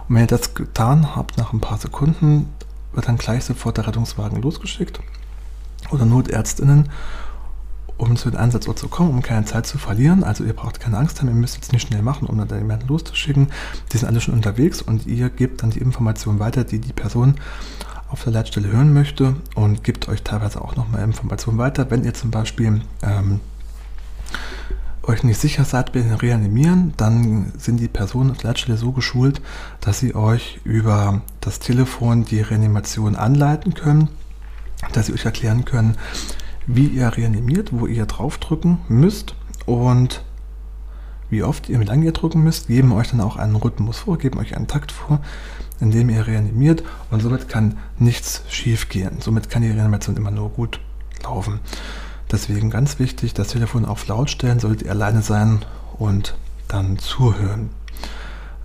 Und 0.08 0.16
wenn 0.16 0.24
ihr 0.24 0.28
das 0.28 0.54
getan 0.54 1.16
habt, 1.16 1.38
nach 1.38 1.54
ein 1.54 1.60
paar 1.60 1.78
Sekunden 1.78 2.50
wird 2.94 3.08
dann 3.08 3.18
gleich 3.18 3.46
sofort 3.46 3.78
der 3.78 3.88
Rettungswagen 3.88 4.42
losgeschickt 4.42 5.00
oder 5.92 6.06
Notärztinnen, 6.06 6.90
um 8.02 8.16
zu 8.16 8.32
den 8.32 8.40
Einsatzort 8.40 8.80
zu 8.80 8.88
kommen, 8.88 9.12
um 9.12 9.22
keine 9.22 9.46
Zeit 9.46 9.68
zu 9.68 9.78
verlieren. 9.78 10.24
Also 10.24 10.44
ihr 10.44 10.54
braucht 10.54 10.80
keine 10.80 10.98
Angst 10.98 11.20
haben, 11.20 11.28
ihr 11.28 11.36
müsst 11.36 11.56
jetzt 11.56 11.72
nicht 11.72 11.88
schnell 11.88 12.02
machen, 12.02 12.28
um 12.28 12.38
dann 12.48 12.58
jemanden 12.58 12.88
loszuschicken. 12.88 13.50
Die 13.92 13.98
sind 13.98 14.08
alle 14.08 14.20
schon 14.20 14.34
unterwegs 14.34 14.82
und 14.82 15.06
ihr 15.06 15.30
gebt 15.30 15.62
dann 15.62 15.70
die 15.70 15.80
Informationen 15.80 16.40
weiter, 16.40 16.64
die 16.64 16.80
die 16.80 16.94
Person 16.94 17.36
auf 18.10 18.24
der 18.24 18.34
Leitstelle 18.34 18.70
hören 18.70 18.92
möchte 18.92 19.36
und 19.56 19.84
gibt 19.84 20.10
euch 20.10 20.24
teilweise 20.24 20.62
auch 20.62 20.76
nochmal 20.76 21.04
Informationen 21.04 21.60
weiter. 21.60 21.92
Wenn 21.92 22.04
ihr 22.04 22.14
zum 22.14 22.32
Beispiel 22.32 22.82
ähm, 23.04 23.40
euch 25.04 25.24
nicht 25.24 25.40
sicher 25.40 25.64
seid 25.64 25.94
bei 25.94 26.02
den 26.02 26.14
Reanimieren, 26.14 26.94
dann 26.98 27.54
sind 27.58 27.80
die 27.80 27.88
Personen 27.88 28.32
auf 28.32 28.38
der 28.38 28.50
Leitstelle 28.50 28.78
so 28.78 28.92
geschult, 28.92 29.42
dass 29.80 30.00
sie 30.00 30.16
euch 30.16 30.60
über 30.64 31.22
das 31.40 31.60
Telefon 31.60 32.26
die 32.26 32.42
Reanimation 32.42 33.16
anleiten 33.16 33.76
können, 33.76 34.10
dass 34.92 35.06
sie 35.06 35.14
euch 35.14 35.26
erklären 35.26 35.66
können, 35.66 35.98
wie 36.68 36.88
ihr 36.88 37.08
reanimiert, 37.16 37.70
wo 37.72 37.88
ihr 37.88 38.06
draufdrücken 38.06 38.80
müsst 38.88 39.36
und 39.66 40.24
wie 41.30 41.44
oft 41.44 41.70
ihr, 41.70 41.80
wie 41.80 41.86
lange 41.86 42.06
ihr 42.06 42.12
drücken 42.12 42.44
müsst, 42.44 42.68
geben 42.68 42.92
euch 42.92 43.10
dann 43.10 43.22
auch 43.22 43.38
einen 43.38 43.56
Rhythmus 43.56 44.00
vor, 44.00 44.18
geben 44.18 44.40
euch 44.40 44.56
einen 44.56 44.68
Takt 44.68 44.92
vor, 44.92 45.22
in 45.80 45.92
dem 45.92 46.10
ihr 46.10 46.28
reanimiert 46.28 46.84
und 47.10 47.22
somit 47.22 47.48
kann 47.48 47.78
nichts 47.98 48.44
schief 48.50 48.90
gehen. 48.90 49.18
Somit 49.22 49.50
kann 49.50 49.62
die 49.62 49.70
Reanimation 49.72 50.18
immer 50.18 50.32
nur 50.32 50.50
gut 50.50 50.82
laufen. 51.24 51.62
Deswegen 52.32 52.70
ganz 52.70 53.00
wichtig, 53.00 53.34
das 53.34 53.50
Telefon 53.50 53.86
auf 53.86 54.08
laut 54.08 54.30
stellen, 54.30 54.60
solltet 54.60 54.84
ihr 54.84 54.92
alleine 54.92 55.22
sein 55.22 55.60
und 55.98 56.36
dann 56.68 56.98
zuhören. 56.98 57.70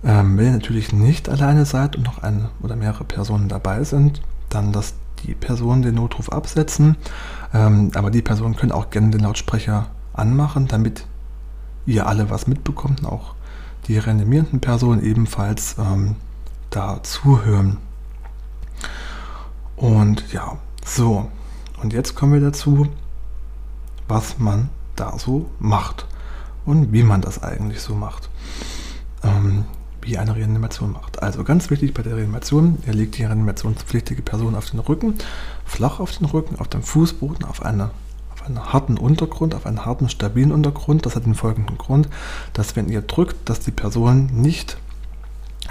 Ähm, 0.03 0.37
wenn 0.37 0.45
ihr 0.45 0.51
natürlich 0.51 0.93
nicht 0.93 1.29
alleine 1.29 1.65
seid 1.65 1.95
und 1.95 2.03
noch 2.03 2.21
eine 2.21 2.49
oder 2.61 2.75
mehrere 2.75 3.03
Personen 3.03 3.49
dabei 3.49 3.83
sind, 3.83 4.21
dann 4.49 4.71
lasst 4.73 4.95
die 5.23 5.33
Personen 5.33 5.81
den 5.81 5.95
Notruf 5.95 6.29
absetzen. 6.29 6.97
Ähm, 7.53 7.91
aber 7.95 8.11
die 8.11 8.21
Personen 8.21 8.55
können 8.55 8.71
auch 8.71 8.89
gerne 8.89 9.11
den 9.11 9.21
Lautsprecher 9.21 9.87
anmachen, 10.13 10.67
damit 10.67 11.05
ihr 11.85 12.07
alle 12.07 12.29
was 12.29 12.47
mitbekommt 12.47 13.05
auch 13.05 13.35
die 13.87 13.97
reanimierenden 13.97 14.59
Personen 14.59 15.01
ebenfalls 15.03 15.77
ähm, 15.79 16.15
da 16.69 17.01
zuhören. 17.03 17.77
Und 19.75 20.31
ja, 20.33 20.57
so. 20.85 21.29
Und 21.81 21.93
jetzt 21.93 22.15
kommen 22.15 22.33
wir 22.33 22.41
dazu, 22.41 22.87
was 24.07 24.39
man 24.39 24.69
da 24.95 25.17
so 25.17 25.49
macht 25.59 26.07
und 26.65 26.91
wie 26.91 27.03
man 27.03 27.21
das 27.21 27.43
eigentlich 27.43 27.81
so 27.81 27.95
macht. 27.95 28.29
Ähm, 29.23 29.65
wie 30.07 30.17
eine 30.17 30.35
Reanimation 30.35 30.93
macht. 30.93 31.21
Also 31.21 31.43
ganz 31.43 31.69
wichtig 31.69 31.93
bei 31.93 32.01
der 32.01 32.15
Reanimation, 32.15 32.77
ihr 32.87 32.93
legt 32.93 33.17
die 33.17 33.25
reanimationspflichtige 33.25 34.21
Person 34.21 34.55
auf 34.55 34.69
den 34.69 34.79
Rücken, 34.79 35.15
flach 35.65 35.99
auf 35.99 36.17
den 36.17 36.25
Rücken, 36.25 36.57
auf 36.59 36.69
dem 36.69 36.81
Fußboden, 36.81 37.45
auf, 37.45 37.61
eine, 37.63 37.91
auf 38.33 38.45
einen 38.45 38.73
harten 38.73 38.97
Untergrund, 38.97 39.53
auf 39.53 39.65
einen 39.65 39.85
harten, 39.85 40.09
stabilen 40.09 40.51
Untergrund. 40.51 41.05
Das 41.05 41.15
hat 41.15 41.25
den 41.25 41.35
folgenden 41.35 41.77
Grund, 41.77 42.07
dass 42.53 42.75
wenn 42.75 42.87
ihr 42.89 43.01
drückt, 43.01 43.49
dass 43.49 43.59
die 43.59 43.71
Person 43.71 44.27
nicht 44.33 44.77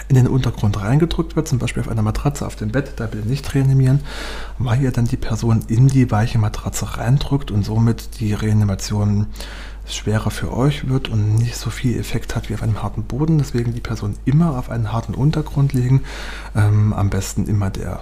in 0.09 0.17
den 0.17 0.29
Untergrund 0.29 0.81
reingedrückt 0.81 1.35
wird, 1.35 1.49
zum 1.49 1.59
Beispiel 1.59 1.83
auf 1.83 1.89
einer 1.89 2.03
Matratze 2.03 2.47
auf 2.47 2.57
dem 2.57 2.71
Bett, 2.71 2.93
da 2.97 3.07
bitte 3.07 3.27
nicht 3.27 3.55
reanimieren, 3.55 4.01
weil 4.59 4.83
ihr 4.83 4.93
dann 4.93 5.07
die 5.07 5.17
Person 5.17 5.65
in 5.69 5.89
die 5.89 6.11
weiche 6.11 6.39
Matratze 6.39 6.99
reindrückt 6.99 7.51
und 7.51 7.65
somit 7.65 8.21
die 8.21 8.35
Reanimation 8.35 9.27
schwerer 9.87 10.31
für 10.31 10.53
euch 10.53 10.89
wird 10.89 11.09
und 11.09 11.37
nicht 11.37 11.57
so 11.57 11.71
viel 11.71 11.99
Effekt 11.99 12.35
hat 12.35 12.49
wie 12.49 12.55
auf 12.55 12.63
einem 12.63 12.83
harten 12.83 13.05
Boden. 13.05 13.39
Deswegen 13.39 13.75
die 13.75 13.81
Person 13.81 14.17
immer 14.25 14.59
auf 14.59 14.71
einen 14.71 14.93
harten 14.93 15.15
Untergrund 15.15 15.73
legen. 15.73 16.03
Ähm, 16.55 16.93
am 16.93 17.11
besten 17.11 17.47
immer 17.47 17.71
der 17.71 18.01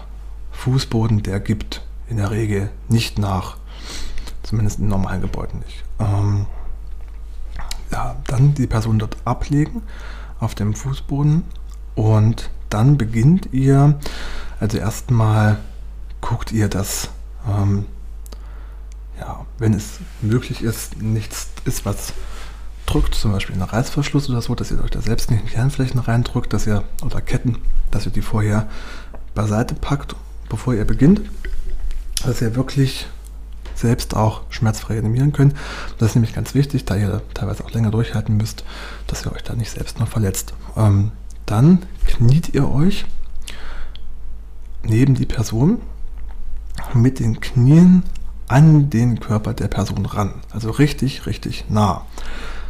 Fußboden, 0.53 1.23
der 1.23 1.41
gibt 1.41 1.83
in 2.09 2.17
der 2.17 2.31
Regel 2.31 2.71
nicht 2.89 3.19
nach. 3.19 3.57
Zumindest 4.43 4.79
in 4.79 4.89
normalen 4.89 5.23
Gebäuden 5.23 5.61
nicht. 5.61 5.85
Ähm, 5.99 6.47
ja, 7.91 8.17
dann 8.27 8.55
die 8.55 8.67
Person 8.67 8.99
dort 8.99 9.17
ablegen 9.25 9.83
auf 10.41 10.55
dem 10.55 10.75
Fußboden 10.75 11.45
und 11.95 12.51
dann 12.71 12.99
beginnt 12.99 13.51
ihr, 13.53 13.99
also 14.59 14.79
erstmal 14.79 15.59
guckt 16.21 16.51
ihr, 16.53 16.69
dass, 16.69 17.11
ähm, 17.49 17.87
ja, 19.19 19.47
wenn 19.59 19.75
es 19.75 20.01
möglich 20.23 20.63
ist, 20.63 21.01
nichts 21.01 21.54
ist, 21.65 21.85
was 21.85 22.13
drückt, 22.87 23.15
zum 23.15 23.33
Beispiel 23.33 23.55
einen 23.55 23.63
Reißverschluss 23.63 24.29
oder 24.29 24.43
so, 24.43 24.55
dass 24.55 24.71
ihr 24.71 24.83
euch 24.83 24.91
da 24.91 25.01
selbst 25.01 25.31
nicht 25.31 25.43
in 25.43 25.51
die 25.51 25.59
Handflächen 25.59 26.01
reindrückt, 26.01 26.53
dass 26.53 26.67
ihr, 26.67 26.85
oder 27.03 27.21
Ketten, 27.21 27.59
dass 27.91 28.07
ihr 28.07 28.13
die 28.13 28.23
vorher 28.23 28.69
beiseite 29.35 29.75
packt, 29.75 30.15
bevor 30.49 30.75
ihr 30.75 30.85
beginnt, 30.85 31.23
dass 32.25 32.41
ihr 32.41 32.55
wirklich 32.55 33.07
selbst 33.75 34.15
auch 34.15 34.43
schmerzfrei 34.51 34.99
animieren 34.99 35.33
könnt. 35.33 35.55
Das 35.99 36.11
ist 36.11 36.15
nämlich 36.15 36.35
ganz 36.35 36.55
wichtig, 36.55 36.85
da 36.85 36.97
ihr 36.97 37.23
teilweise 37.35 37.65
auch 37.65 37.73
länger 37.73 37.91
durchhalten 37.91 38.37
müsst, 38.37 38.65
dass 39.07 39.27
ihr 39.27 39.33
euch 39.33 39.43
da 39.43 39.55
nicht 39.55 39.71
selbst 39.71 39.99
noch 39.99 40.09
verletzt. 40.09 40.55
Ähm, 40.77 41.11
dann 41.47 41.83
kniet 42.07 42.55
ihr 42.55 42.71
euch 42.71 43.05
neben 44.83 45.15
die 45.15 45.27
Person 45.27 45.81
mit 46.93 47.19
den 47.19 47.41
Knien 47.41 48.05
an 48.55 48.89
den 48.89 49.19
Körper 49.19 49.53
der 49.53 49.67
Person 49.67 50.07
ran. 50.07 50.35
Also 50.51 50.71
richtig, 50.71 51.27
richtig 51.27 51.65
nah. 51.69 52.07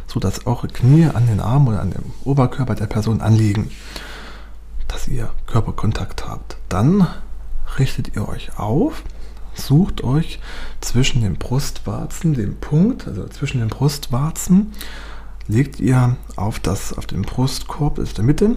So 0.07 0.19
dass 0.19 0.47
eure 0.47 0.67
Knie 0.67 1.05
an 1.05 1.27
den 1.27 1.39
Arm 1.39 1.67
oder 1.67 1.79
an 1.79 1.91
dem 1.91 2.11
Oberkörper 2.23 2.73
der 2.73 2.87
Person 2.87 3.21
anliegen. 3.21 3.69
Dass 4.87 5.07
ihr 5.07 5.29
Körperkontakt 5.45 6.27
habt. 6.27 6.57
Dann 6.69 7.05
richtet 7.77 8.15
ihr 8.15 8.27
euch 8.27 8.57
auf, 8.57 9.03
sucht 9.53 10.03
euch 10.03 10.39
zwischen 10.81 11.21
den 11.21 11.35
Brustwarzen, 11.35 12.33
dem 12.33 12.55
Punkt, 12.55 13.07
also 13.07 13.27
zwischen 13.27 13.59
den 13.59 13.69
Brustwarzen, 13.69 14.73
legt 15.47 15.79
ihr 15.79 16.15
auf, 16.35 16.59
das, 16.59 16.97
auf 16.97 17.05
den 17.05 17.21
Brustkorb, 17.21 17.99
ist 17.99 18.17
der 18.17 18.25
Mitte, 18.25 18.55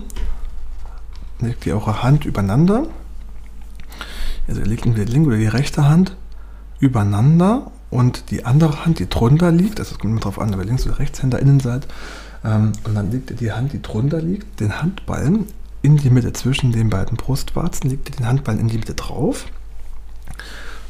legt 1.40 1.66
ihr 1.66 1.74
eure 1.74 2.02
Hand 2.02 2.24
übereinander 2.24 2.86
also 4.48 4.62
ihr 4.62 4.66
legt 4.66 4.86
entweder 4.86 5.04
die 5.04 5.12
linke 5.12 5.28
oder 5.28 5.36
die 5.36 5.46
rechte 5.46 5.86
Hand 5.86 6.16
übereinander 6.80 7.70
und 7.90 8.30
die 8.30 8.44
andere 8.44 8.84
Hand, 8.84 8.98
die 8.98 9.08
drunter 9.08 9.50
liegt, 9.50 9.78
das 9.78 9.90
kommt 9.90 10.12
immer 10.12 10.20
darauf 10.20 10.38
an, 10.38 10.52
ob 10.54 10.60
ihr 10.60 10.66
links 10.66 10.86
oder 10.86 10.98
rechtshänder 10.98 11.38
innen 11.38 11.60
seid, 11.60 11.86
ähm, 12.44 12.72
und 12.84 12.94
dann 12.94 13.10
legt 13.10 13.30
ihr 13.30 13.36
die 13.36 13.52
Hand, 13.52 13.72
die 13.72 13.82
drunter 13.82 14.20
liegt, 14.20 14.60
den 14.60 14.80
Handballen 14.80 15.46
in 15.82 15.96
die 15.96 16.10
Mitte 16.10 16.32
zwischen 16.32 16.72
den 16.72 16.90
beiden 16.90 17.16
Brustwarzen, 17.16 17.90
legt 17.90 18.10
ihr 18.10 18.16
den 18.16 18.26
Handballen 18.26 18.60
in 18.60 18.68
die 18.68 18.78
Mitte 18.78 18.94
drauf, 18.94 19.46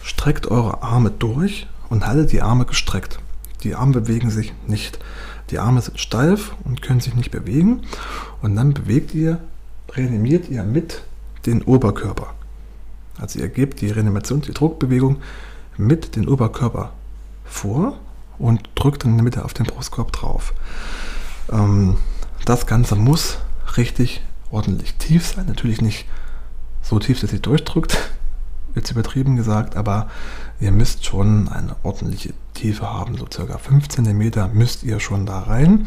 streckt 0.03 0.47
eure 0.49 0.83
Arme 0.83 1.11
durch 1.11 1.67
und 1.89 2.07
haltet 2.07 2.33
die 2.33 2.43
Arme 2.43 2.65
gestreckt. 2.65 3.19
Die 3.63 3.75
Arme 3.75 3.93
bewegen 4.01 4.31
sich 4.31 4.53
nicht. 4.67 4.99
Die 5.51 5.59
Arme 5.59 5.81
sind 5.81 5.99
steif 5.99 6.55
und 6.65 6.83
können 6.83 7.01
sich 7.01 7.15
nicht 7.15 7.31
bewegen. 7.31 7.83
Und 8.43 8.55
dann 8.55 8.75
bewegt 8.75 9.15
ihr, 9.15 9.41
reanimiert 9.91 10.49
ihr 10.49 10.63
mit 10.63 11.03
den 11.47 11.63
Oberkörper. 11.63 12.35
Also 13.19 13.41
ihr 13.41 13.49
gebt 13.49 13.81
die 13.81 13.91
Reanimation, 13.91 14.43
die 14.43 14.53
Druckbewegung 14.53 15.17
mit 15.79 16.17
dem 16.17 16.29
Oberkörper 16.29 16.93
vor 17.45 17.99
und 18.39 18.69
drückt 18.75 19.05
in 19.05 19.17
der 19.17 19.25
Mitte 19.25 19.45
auf 19.45 19.55
den 19.55 19.67
Brustkorb 19.67 20.13
drauf. 20.13 20.55
Ähm, 21.51 21.97
das 22.45 22.67
Ganze 22.67 22.97
muss 22.97 23.39
richtig 23.77 24.23
ordentlich 24.51 24.95
tief 24.95 25.27
sein. 25.27 25.47
Natürlich 25.47 25.81
nicht 25.81 26.07
so 26.83 26.99
tief, 26.99 27.21
dass 27.21 27.33
ihr 27.33 27.41
durchdrückt, 27.41 27.97
jetzt 28.75 28.91
übertrieben 28.91 29.37
gesagt, 29.37 29.77
aber 29.77 30.09
ihr 30.61 30.73
müsst 30.73 31.05
schon 31.05 31.49
eine 31.49 31.77
ordentliche 31.83 32.35
Tiefe 32.55 32.93
haben, 32.93 33.17
so 33.17 33.27
circa 33.33 33.59
5 33.59 33.89
cm 33.89 34.51
müsst 34.53 34.83
ihr 34.83 35.01
schon 35.01 35.27
da 35.27 35.41
rein. 35.41 35.87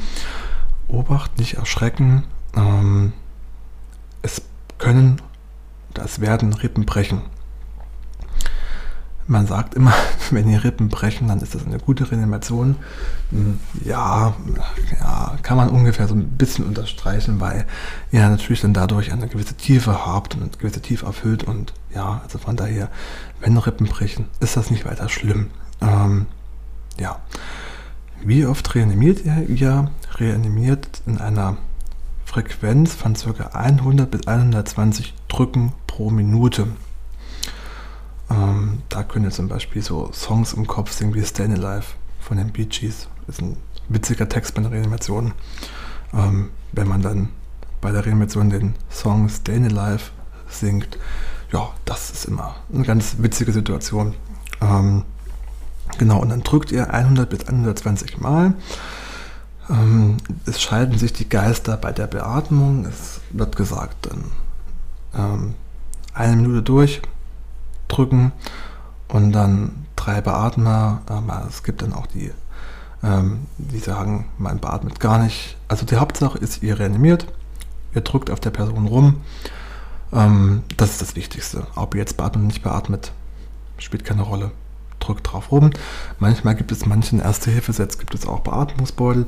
Obacht, 0.87 1.37
nicht 1.37 1.55
erschrecken. 1.55 2.23
Ähm, 2.55 3.13
es 4.21 4.41
können 4.77 5.21
das 5.93 6.21
werden 6.21 6.53
Rippen 6.53 6.85
brechen. 6.85 7.21
Man 9.31 9.47
sagt 9.47 9.75
immer, 9.75 9.93
wenn 10.31 10.45
die 10.45 10.57
Rippen 10.57 10.89
brechen, 10.89 11.29
dann 11.29 11.39
ist 11.39 11.55
das 11.55 11.65
eine 11.65 11.79
gute 11.79 12.11
Reanimation. 12.11 12.75
Hm, 13.29 13.61
ja, 13.85 14.35
ja, 14.99 15.37
kann 15.41 15.55
man 15.55 15.69
ungefähr 15.69 16.09
so 16.09 16.15
ein 16.15 16.31
bisschen 16.31 16.65
unterstreichen, 16.65 17.39
weil 17.39 17.65
ihr 18.11 18.27
natürlich 18.27 18.59
dann 18.59 18.73
dadurch 18.73 19.13
eine 19.13 19.29
gewisse 19.29 19.55
Tiefe 19.55 20.05
habt 20.05 20.35
und 20.35 20.41
eine 20.41 20.51
gewisse 20.51 20.81
Tiefe 20.81 21.05
erfüllt. 21.05 21.45
Und 21.45 21.71
ja, 21.95 22.19
also 22.23 22.39
von 22.39 22.57
daher, 22.57 22.89
wenn 23.39 23.57
Rippen 23.57 23.87
brechen, 23.87 24.25
ist 24.41 24.57
das 24.57 24.69
nicht 24.69 24.83
weiter 24.83 25.07
schlimm. 25.07 25.47
Ähm, 25.79 26.25
ja. 26.99 27.19
Wie 28.25 28.45
oft 28.45 28.75
reanimiert 28.75 29.23
ihr? 29.23 29.47
Ihr 29.47 29.91
reanimiert 30.15 31.03
in 31.05 31.19
einer 31.19 31.55
Frequenz 32.25 32.95
von 32.95 33.13
ca. 33.13 33.47
100 33.53 34.11
bis 34.11 34.27
120 34.27 35.13
Drücken 35.29 35.71
pro 35.87 36.09
Minute. 36.09 36.67
Ähm, 38.31 38.81
da 38.89 39.03
könnt 39.03 39.25
ihr 39.25 39.31
zum 39.31 39.47
Beispiel 39.47 39.81
so 39.81 40.09
Songs 40.13 40.53
im 40.53 40.65
Kopf 40.65 40.91
singen 40.91 41.13
wie 41.13 41.23
Stay 41.23 41.43
Alive 41.43 41.87
von 42.19 42.37
den 42.37 42.51
Bee 42.51 42.65
Gees. 42.65 43.07
Das 43.27 43.35
ist 43.35 43.41
ein 43.41 43.57
witziger 43.89 44.29
Text 44.29 44.53
bei 44.55 44.61
der 44.61 44.71
Reanimation. 44.71 45.33
Ähm, 46.13 46.49
wenn 46.71 46.87
man 46.87 47.01
dann 47.01 47.29
bei 47.81 47.91
der 47.91 48.05
Reanimation 48.05 48.49
den 48.49 48.75
Song 48.89 49.27
Stay 49.27 49.57
Alive 49.57 50.11
singt, 50.47 50.97
ja, 51.51 51.69
das 51.83 52.11
ist 52.11 52.25
immer 52.25 52.55
eine 52.73 52.85
ganz 52.85 53.15
witzige 53.19 53.51
Situation. 53.51 54.13
Ähm, 54.61 55.03
genau, 55.97 56.19
und 56.21 56.29
dann 56.29 56.43
drückt 56.43 56.71
ihr 56.71 56.93
100 56.93 57.29
bis 57.29 57.45
120 57.45 58.19
Mal. 58.19 58.53
Ähm, 59.69 60.17
es 60.45 60.61
scheiden 60.61 60.97
sich 60.97 61.11
die 61.11 61.27
Geister 61.27 61.75
bei 61.75 61.91
der 61.91 62.07
Beatmung. 62.07 62.85
Es 62.85 63.19
wird 63.31 63.57
gesagt, 63.57 64.07
dann 64.07 64.23
ähm, 65.13 65.55
eine 66.13 66.35
Minute 66.37 66.61
durch, 66.61 67.01
drücken 67.91 68.31
und 69.07 69.31
dann 69.31 69.85
drei 69.95 70.21
Beatmer. 70.21 71.01
Es 71.47 71.63
gibt 71.63 71.81
dann 71.81 71.93
auch 71.93 72.07
die, 72.07 72.31
ähm, 73.03 73.47
die 73.57 73.79
sagen, 73.79 74.29
man 74.37 74.59
beatmet 74.59 74.99
gar 74.99 75.19
nicht. 75.19 75.57
Also 75.67 75.85
die 75.85 75.97
Hauptsache 75.97 76.37
ist, 76.37 76.63
ihr 76.63 76.79
reanimiert, 76.79 77.27
ihr 77.93 78.01
drückt 78.01 78.29
auf 78.29 78.39
der 78.39 78.51
Person 78.51 78.87
rum. 78.87 79.21
Ähm, 80.13 80.63
das 80.77 80.91
ist 80.91 81.01
das 81.01 81.15
Wichtigste. 81.15 81.67
Ob 81.75 81.95
ihr 81.95 81.99
jetzt 81.99 82.17
beatmet 82.17 82.37
oder 82.37 82.47
nicht 82.47 82.63
beatmet, 82.63 83.11
spielt 83.77 84.05
keine 84.05 84.23
Rolle. 84.23 84.51
Drückt 84.99 85.31
drauf 85.31 85.51
rum. 85.51 85.71
Manchmal 86.19 86.55
gibt 86.55 86.71
es 86.71 86.85
manchen 86.85 87.19
Erste-Hilfe-Sets, 87.19 87.97
gibt 87.97 88.13
es 88.13 88.27
auch 88.27 88.41
Beatmungsbeutel 88.41 89.25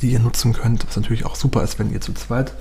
die 0.00 0.12
ihr 0.12 0.20
nutzen 0.20 0.52
könnt. 0.52 0.86
Was 0.86 0.96
natürlich 0.96 1.24
auch 1.24 1.34
super 1.34 1.62
ist, 1.62 1.78
wenn 1.78 1.92
ihr 1.92 2.00
zu 2.00 2.12
zweit 2.14 2.54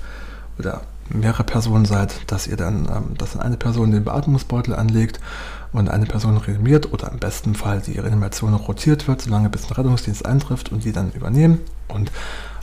oder 0.59 0.81
mehrere 1.13 1.43
Personen 1.43 1.85
seid, 1.85 2.31
dass 2.31 2.47
ihr 2.47 2.57
dann, 2.57 2.85
ähm, 2.85 3.17
dass 3.17 3.37
eine 3.37 3.57
Person 3.57 3.91
den 3.91 4.03
Beatmungsbeutel 4.03 4.75
anlegt 4.75 5.19
und 5.73 5.89
eine 5.89 6.05
Person 6.05 6.37
reanimiert 6.37 6.91
oder 6.93 7.11
im 7.11 7.19
besten 7.19 7.55
Fall 7.55 7.81
die 7.81 7.97
Reanimation 7.97 8.53
rotiert 8.53 9.07
wird, 9.07 9.21
solange 9.21 9.49
bis 9.49 9.67
ein 9.67 9.73
Rettungsdienst 9.73 10.25
eintrifft 10.25 10.71
und 10.71 10.83
die 10.83 10.91
dann 10.91 11.11
übernehmen. 11.11 11.61
Und 11.87 12.11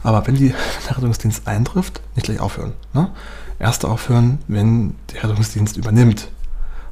aber 0.03 0.27
wenn 0.27 0.37
die 0.37 0.55
der 0.89 0.97
Rettungsdienst 0.97 1.47
eintrifft, 1.47 2.01
nicht 2.15 2.25
gleich 2.25 2.41
aufhören. 2.41 2.73
Ne? 2.93 3.11
Erst 3.59 3.85
aufhören, 3.85 4.39
wenn 4.49 4.95
der 5.13 5.25
Rettungsdienst 5.25 5.77
übernimmt 5.77 6.29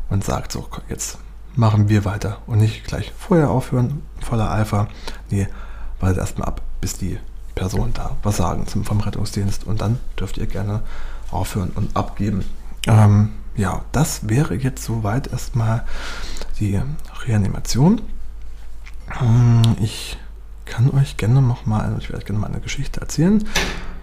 und 0.08 0.24
sagt, 0.24 0.52
so 0.52 0.66
jetzt 0.88 1.18
machen 1.54 1.88
wir 1.88 2.04
weiter 2.04 2.38
und 2.46 2.58
nicht 2.58 2.84
gleich 2.84 3.12
vorher 3.16 3.50
aufhören, 3.50 4.02
voller 4.20 4.50
Eifer. 4.50 4.88
Nee, 5.30 5.48
wartet 6.00 6.18
erstmal 6.18 6.48
ab, 6.48 6.60
bis 6.80 6.98
die 6.98 7.18
Person 7.54 7.92
da 7.94 8.16
was 8.22 8.36
sagen 8.36 8.66
zum, 8.66 8.84
vom 8.84 9.00
Rettungsdienst 9.00 9.66
und 9.66 9.80
dann 9.80 9.98
dürft 10.20 10.36
ihr 10.36 10.46
gerne 10.46 10.82
aufhören 11.30 11.70
und 11.74 11.96
abgeben. 11.96 12.44
Ähm, 12.86 13.30
ja, 13.56 13.84
das 13.92 14.28
wäre 14.28 14.54
jetzt 14.54 14.84
soweit 14.84 15.28
erstmal 15.28 15.84
die 16.60 16.80
Reanimation. 17.24 18.02
Ähm, 19.20 19.62
ich 19.80 20.18
kann 20.64 20.90
euch 20.90 21.16
gerne 21.16 21.40
noch 21.40 21.66
mal, 21.66 21.96
ich 21.98 22.10
werde 22.10 22.24
gerne 22.24 22.40
mal 22.40 22.48
eine 22.48 22.60
Geschichte 22.60 23.00
erzählen 23.00 23.44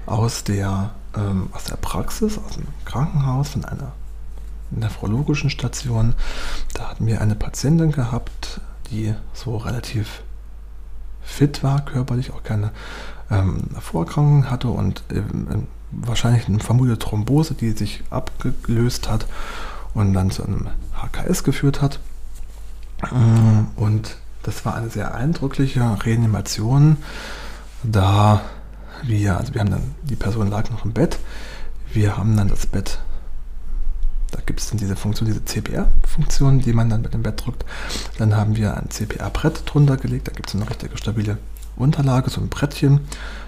aus 0.06 0.44
der, 0.44 0.92
ähm, 1.16 1.50
aus 1.52 1.66
der 1.66 1.76
Praxis, 1.76 2.38
aus 2.38 2.56
dem 2.56 2.68
Krankenhaus 2.86 3.50
von 3.50 3.66
einer 3.66 3.94
nephrologischen 4.72 5.50
Station. 5.50 6.16
Da 6.74 6.90
hatten 6.90 7.06
wir 7.06 7.22
eine 7.22 7.36
Patientin 7.36 7.92
gehabt, 7.92 8.62
die 8.90 9.14
so 9.34 9.58
relativ 9.58 10.24
fit 11.22 11.64
war, 11.64 11.86
körperlich 11.86 12.32
auch 12.32 12.44
keine 12.44 12.72
ähm, 13.30 13.70
Vorerkrankungen 13.80 14.50
hatte 14.50 14.70
und 14.70 15.04
ähm, 15.12 15.68
wahrscheinlich 16.02 16.48
eine 16.48 16.60
vermutete 16.60 17.00
Thrombose, 17.00 17.54
die 17.54 17.72
sich 17.72 18.04
abgelöst 18.10 19.10
hat 19.10 19.28
und 19.94 20.14
dann 20.14 20.32
zu 20.32 20.44
einem 20.44 20.68
HKS 20.94 21.44
geführt 21.44 21.82
hat. 21.82 22.00
Äh, 23.04 23.80
und 23.80 24.18
das 24.44 24.66
war 24.66 24.76
eine 24.76 24.90
sehr 24.90 25.14
eindrückliche 25.14 25.98
Reanimation, 26.04 26.98
da 27.84 28.42
wir, 29.04 29.38
also 29.38 29.54
wir 29.54 29.62
haben 29.62 29.72
dann, 29.72 29.96
die 30.04 30.16
Person 30.16 30.50
lag 30.50 30.70
noch 30.70 30.86
im 30.86 30.94
Bett, 30.94 31.20
wir 31.94 32.18
haben 32.18 32.36
dann 32.38 32.48
das 32.48 32.66
Bett 32.66 33.00
da 34.34 34.40
gibt 34.44 34.60
es 34.60 34.70
dann 34.70 34.80
diese 34.80 34.96
Funktion, 34.96 35.28
diese 35.28 35.46
CPR-Funktion, 35.46 36.60
die 36.60 36.74
man 36.74 36.90
dann 36.90 37.04
mit 37.04 37.14
dem 37.14 37.22
Bett 37.22 37.46
drückt. 37.46 37.66
Dann 38.18 38.36
haben 38.36 38.56
wir 38.56 38.76
ein 38.76 38.90
CPR-Brett 38.90 39.62
drunter 39.66 39.96
gelegt. 39.96 40.28
Da 40.28 40.32
gibt 40.32 40.50
es 40.50 40.56
eine 40.56 40.68
richtige 40.68 40.98
stabile 40.98 41.38
Unterlage, 41.76 42.30
so 42.30 42.42
ein 42.42 42.50
Brettchen. 42.50 43.02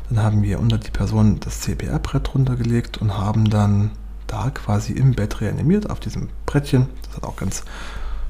Dann 0.09 0.23
haben 0.23 0.43
wir 0.43 0.59
unter 0.59 0.77
die 0.77 0.91
Person 0.91 1.39
das 1.39 1.61
CPR-Brett 1.61 2.33
drunter 2.33 2.55
gelegt 2.55 2.97
und 2.97 3.17
haben 3.17 3.49
dann 3.49 3.91
da 4.27 4.49
quasi 4.49 4.93
im 4.93 5.13
Bett 5.13 5.41
reanimiert 5.41 5.89
auf 5.89 5.99
diesem 5.99 6.29
Brettchen. 6.45 6.87
Das 7.07 7.17
hat 7.17 7.23
auch 7.23 7.35
ganz 7.35 7.63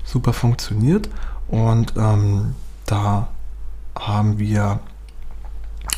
super 0.04 0.34
funktioniert. 0.34 1.10
Und 1.48 1.94
ähm, 1.98 2.56
da 2.86 3.28
haben 3.98 4.40
wir 4.40 4.80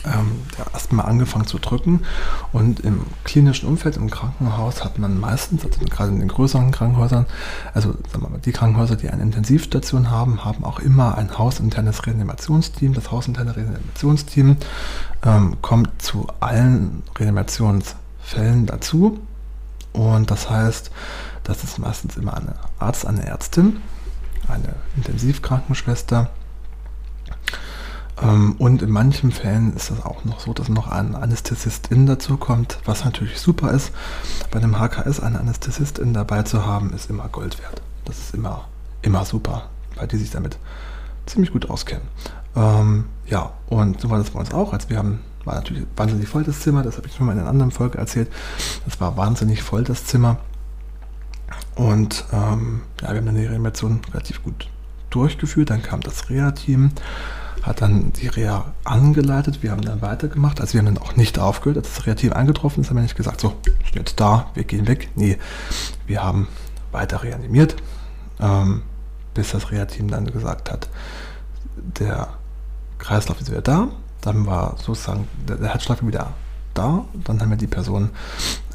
ähm, 0.07 0.41
ja, 0.57 0.65
erstmal 0.73 1.05
angefangen 1.05 1.45
zu 1.45 1.59
drücken. 1.59 2.03
Und 2.51 2.79
im 2.79 3.01
klinischen 3.23 3.67
Umfeld, 3.67 3.97
im 3.97 4.09
Krankenhaus, 4.09 4.83
hat 4.83 4.97
man 4.99 5.19
meistens, 5.19 5.65
also 5.65 5.79
gerade 5.85 6.11
in 6.11 6.19
den 6.19 6.29
größeren 6.29 6.71
Krankenhäusern, 6.71 7.25
also 7.73 7.91
sagen 8.11 8.23
wir 8.23 8.29
mal, 8.29 8.39
die 8.39 8.51
Krankenhäuser, 8.51 8.95
die 8.95 9.09
eine 9.09 9.21
Intensivstation 9.21 10.09
haben, 10.09 10.45
haben 10.45 10.63
auch 10.63 10.79
immer 10.79 11.17
ein 11.17 11.37
hausinternes 11.37 12.05
Reanimationsteam. 12.05 12.93
Das 12.93 13.11
hausinterne 13.11 13.55
Reanimationsteam 13.55 14.57
ähm, 15.25 15.57
kommt 15.61 16.01
zu 16.01 16.27
allen 16.39 17.03
Reanimationsfällen 17.17 18.65
dazu. 18.65 19.19
Und 19.93 20.31
das 20.31 20.49
heißt, 20.49 20.91
das 21.43 21.63
ist 21.63 21.79
meistens 21.79 22.17
immer 22.17 22.35
ein 22.35 22.49
Arzt, 22.79 23.05
eine 23.05 23.25
Ärztin, 23.25 23.77
eine 24.47 24.75
Intensivkrankenschwester 24.95 26.29
und 28.19 28.81
in 28.81 28.89
manchen 28.89 29.31
Fällen 29.31 29.75
ist 29.75 29.91
das 29.91 30.03
auch 30.03 30.25
noch 30.25 30.39
so, 30.39 30.51
dass 30.53 30.69
noch 30.69 30.87
ein 30.87 31.13
Anästhesistin 31.13 32.07
dazu 32.07 32.37
kommt, 32.37 32.79
was 32.85 33.05
natürlich 33.05 33.39
super 33.39 33.71
ist. 33.71 33.91
Bei 34.49 34.57
einem 34.57 34.79
HKS 34.79 35.19
eine 35.19 35.39
Anästhesistin 35.39 36.13
dabei 36.13 36.41
zu 36.43 36.65
haben, 36.65 36.93
ist 36.93 37.11
immer 37.11 37.27
Gold 37.29 37.59
wert. 37.61 37.81
Das 38.05 38.17
ist 38.17 38.33
immer, 38.33 38.67
immer 39.03 39.23
super, 39.23 39.69
weil 39.95 40.07
die 40.07 40.17
sich 40.17 40.31
damit 40.31 40.57
ziemlich 41.27 41.51
gut 41.51 41.69
auskennen. 41.69 42.07
Ähm, 42.55 43.05
ja, 43.27 43.51
und 43.67 44.01
so 44.01 44.09
war 44.09 44.17
das 44.17 44.31
bei 44.31 44.39
uns 44.39 44.51
auch. 44.51 44.73
Als 44.73 44.89
wir 44.89 44.97
haben, 44.97 45.19
war 45.45 45.55
natürlich 45.55 45.85
wahnsinnig 45.95 46.27
voll 46.27 46.43
das 46.43 46.61
Zimmer, 46.61 46.81
das 46.81 46.97
habe 46.97 47.07
ich 47.07 47.13
schon 47.13 47.27
mal 47.27 47.33
in 47.33 47.39
einer 47.39 47.49
anderen 47.49 47.71
Folge 47.71 47.99
erzählt. 47.99 48.31
Das 48.85 48.99
war 48.99 49.15
wahnsinnig 49.15 49.61
voll 49.61 49.83
das 49.83 50.05
Zimmer. 50.05 50.37
Und 51.75 52.25
ähm, 52.33 52.81
ja, 53.01 53.13
wir 53.13 53.17
haben 53.17 53.35
die 53.35 53.45
Reanimation 53.45 54.01
relativ 54.11 54.41
gut 54.43 54.69
durchgeführt. 55.09 55.69
Dann 55.69 55.81
kam 55.81 56.01
das 56.01 56.29
Reha-Team 56.29 56.91
hat 57.67 57.81
dann 57.81 58.13
die 58.13 58.27
Reha 58.27 58.73
angeleitet. 58.85 59.61
Wir 59.61 59.71
haben 59.71 59.81
dann 59.81 60.01
weitergemacht. 60.01 60.61
Also 60.61 60.73
wir 60.73 60.79
haben 60.79 60.95
dann 60.95 61.03
auch 61.03 61.15
nicht 61.15 61.37
aufgehört. 61.37 61.77
Als 61.77 61.95
das 61.95 62.05
Reha-Team 62.05 62.33
eingetroffen 62.33 62.81
ist, 62.81 62.89
haben 62.89 62.95
wir 62.95 63.03
nicht 63.03 63.17
gesagt, 63.17 63.41
so, 63.41 63.53
jetzt 63.93 64.19
da, 64.19 64.49
wir 64.53 64.63
gehen 64.63 64.87
weg. 64.87 65.09
Nee, 65.15 65.37
wir 66.05 66.23
haben 66.23 66.47
weiter 66.91 67.23
reanimiert, 67.23 67.75
ähm, 68.39 68.83
bis 69.33 69.51
das 69.51 69.69
Reha-Team 69.71 70.07
dann 70.07 70.31
gesagt 70.31 70.71
hat, 70.71 70.89
der 71.75 72.29
Kreislauf 72.99 73.41
ist 73.41 73.51
wieder 73.51 73.61
da. 73.61 73.89
Dann 74.21 74.45
war 74.45 74.77
sozusagen 74.77 75.27
der, 75.47 75.57
der 75.57 75.69
Herzschlag 75.69 76.05
wieder 76.05 76.31
da. 76.73 77.05
Dann 77.13 77.41
haben 77.41 77.49
wir 77.49 77.57
die 77.57 77.67
Person 77.67 78.11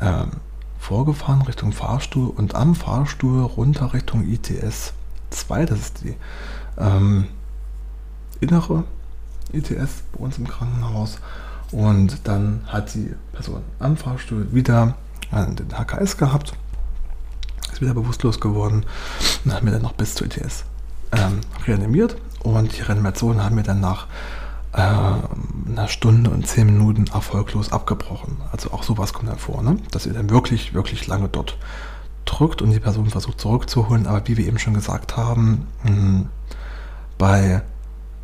ähm, 0.01 0.33
vorgefahren 0.79 1.42
Richtung 1.42 1.73
Fahrstuhl 1.73 2.29
und 2.29 2.55
am 2.55 2.75
Fahrstuhl 2.75 3.42
runter 3.42 3.95
Richtung 3.95 4.29
ITS 4.29 4.92
2. 5.33 5.66
Das 5.66 5.79
ist 5.81 6.03
die 6.03 6.16
ähm, 6.79 7.29
innere 8.40 8.85
ETS 9.53 10.03
bei 10.12 10.18
uns 10.18 10.38
im 10.38 10.49
Krankenhaus. 10.49 11.18
Und 11.71 12.27
dann 12.29 12.62
hat 12.66 12.95
die 12.95 13.14
Person 13.33 13.62
am 13.79 13.97
Fahrstuhl 13.97 14.53
wieder 14.53 14.95
den 15.33 15.73
HKS 15.73 16.18
gehabt, 16.18 16.53
ist 17.73 17.81
wieder 17.81 17.95
bewusstlos 17.95 18.40
geworden 18.40 18.85
und 19.45 19.55
haben 19.55 19.64
wir 19.64 19.73
dann 19.73 19.83
noch 19.83 19.92
bis 19.92 20.14
zur 20.14 20.27
ETS 20.27 20.64
ähm, 21.12 21.40
reanimiert. 21.66 22.16
Und 22.40 22.77
die 22.77 22.83
Reanimation 22.83 23.42
haben 23.42 23.57
wir 23.57 23.62
dann 23.62 23.81
nach 23.81 24.07
äh, 24.73 24.81
einer 24.81 25.88
Stunde 25.88 26.31
und 26.31 26.47
zehn 26.47 26.66
Minuten 26.66 27.07
erfolglos 27.12 27.73
abgebrochen. 27.73 28.38
Also 28.51 28.73
auch 28.73 28.83
sowas 28.83 29.12
kommt 29.12 29.31
dann 29.31 29.38
vor, 29.38 29.62
ne? 29.62 29.77
dass 29.90 30.07
ihr 30.07 30.12
dann 30.12 30.29
wirklich, 30.29 30.75
wirklich 30.75 31.07
lange 31.07 31.29
dort 31.29 31.57
drückt 32.33 32.62
und 32.62 32.71
die 32.71 32.81
Person 32.81 33.11
versucht 33.11 33.40
zurückzuholen. 33.40 34.07
Aber 34.07 34.27
wie 34.27 34.37
wir 34.37 34.47
eben 34.47 34.59
schon 34.59 34.75
gesagt 34.75 35.16
haben, 35.16 35.68
mh, 35.85 36.27
bei 37.18 37.62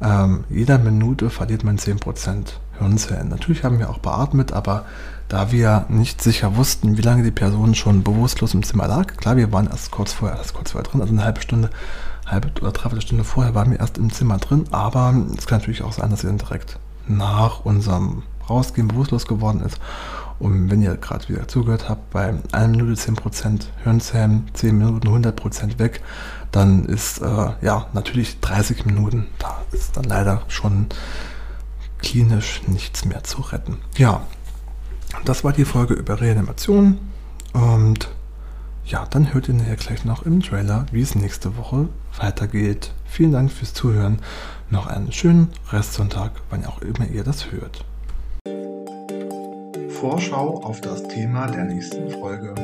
ähm, 0.01 0.45
jeder 0.49 0.79
Minute 0.79 1.31
verliert 1.31 1.65
man 1.65 1.79
10% 1.79 2.55
Hirnzellen. 2.79 3.29
Natürlich 3.29 3.65
haben 3.65 3.79
wir 3.79 3.91
auch 3.91 3.99
beatmet, 3.99 4.53
aber 4.53 4.85
da 5.29 5.53
wir 5.53 5.87
nicht 5.89 6.23
sicher 6.23 6.57
wussten, 6.57 6.97
wie 6.97 7.03
lange 7.03 7.23
die 7.23 7.31
Person 7.31 7.75
schon 7.75 8.03
bewusstlos 8.03 8.55
im 8.55 8.63
Zimmer 8.63 8.87
lag, 8.87 9.17
klar, 9.17 9.37
wir 9.37 9.53
waren 9.53 9.67
erst 9.67 9.91
kurz 9.91 10.13
vorher, 10.13 10.39
erst 10.39 10.55
kurz 10.55 10.71
vorher 10.73 10.89
drin, 10.89 11.01
also 11.01 11.13
eine 11.13 11.25
halbe 11.25 11.41
Stunde, 11.41 11.71
halbe 12.27 12.51
oder 12.61 12.73
dreiviertel 12.73 13.03
Stunde 13.03 13.25
vorher 13.25 13.55
waren 13.55 13.71
wir 13.71 13.81
erst 13.81 13.99
im 13.99 14.13
Zimmer 14.13 14.39
drin, 14.39 14.67
aber 14.71 15.15
es 15.37 15.47
kann 15.47 15.59
natürlich 15.59 15.83
auch 15.83 15.93
sein, 15.93 16.11
dass 16.11 16.21
sie 16.21 16.29
dann 16.29 16.39
direkt 16.39 16.79
nach 17.09 17.65
unserem 17.65 18.23
Rausgehen 18.49 18.89
bewusstlos 18.89 19.27
geworden 19.27 19.61
ist. 19.63 19.79
Und 20.39 20.71
wenn 20.71 20.83
ihr 20.83 20.97
gerade 20.97 21.29
wieder 21.29 21.49
zugehört 21.49 21.89
habt, 21.89 22.11
bei 22.11 22.35
1 22.53 22.77
Minute 22.77 23.01
10% 23.01 23.67
Hirnzellen, 23.83 24.49
10 24.55 24.79
Minuten 24.79 25.09
100% 25.09 25.79
weg, 25.79 26.01
dann 26.53 26.85
ist 26.85 27.21
äh, 27.21 27.51
ja 27.61 27.87
natürlich 27.93 28.41
30 28.41 28.87
Minuten, 28.87 29.27
da 29.39 29.63
ist 29.73 29.97
dann 29.97 30.05
leider 30.05 30.43
schon 30.49 30.87
klinisch 31.99 32.63
nichts 32.67 33.05
mehr 33.05 33.25
zu 33.25 33.43
retten. 33.43 33.79
Ja, 33.97 34.23
das 35.25 35.43
war 35.43 35.53
die 35.53 35.65
Folge 35.65 35.95
über 35.95 36.21
Reanimation 36.21 36.99
und 37.53 38.09
ja, 38.85 39.05
dann 39.11 39.35
hört 39.35 39.49
ihr 39.49 39.55
nachher 39.55 39.77
gleich 39.77 40.05
noch 40.05 40.23
im 40.23 40.41
Trailer, 40.43 40.87
wie 40.93 41.03
es 41.03 41.15
nächste 41.15 41.57
Woche 41.57 41.89
weitergeht. 42.17 42.93
Vielen 43.05 43.33
Dank 43.33 43.53
fürs 43.53 43.75
Zuhören. 43.75 44.21
Noch 44.71 44.87
einen 44.87 45.13
schönen 45.13 45.51
Restsonntag, 45.71 46.33
wann 46.49 46.65
auch 46.65 46.81
immer 46.81 47.07
ihr 47.07 47.25
das 47.25 47.51
hört. 47.51 47.85
Vorschau 50.01 50.63
auf 50.63 50.81
das 50.81 51.03
Thema 51.09 51.47
der 51.47 51.65
nächsten 51.65 52.11
Folge. 52.11 52.55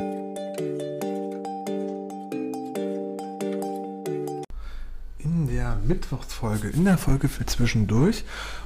Mittwochsfolge, 5.87 6.69
in 6.69 6.85
der 6.85 6.99
Folge 6.99 7.29
für 7.29 7.47
zwischendurch, 7.47 8.25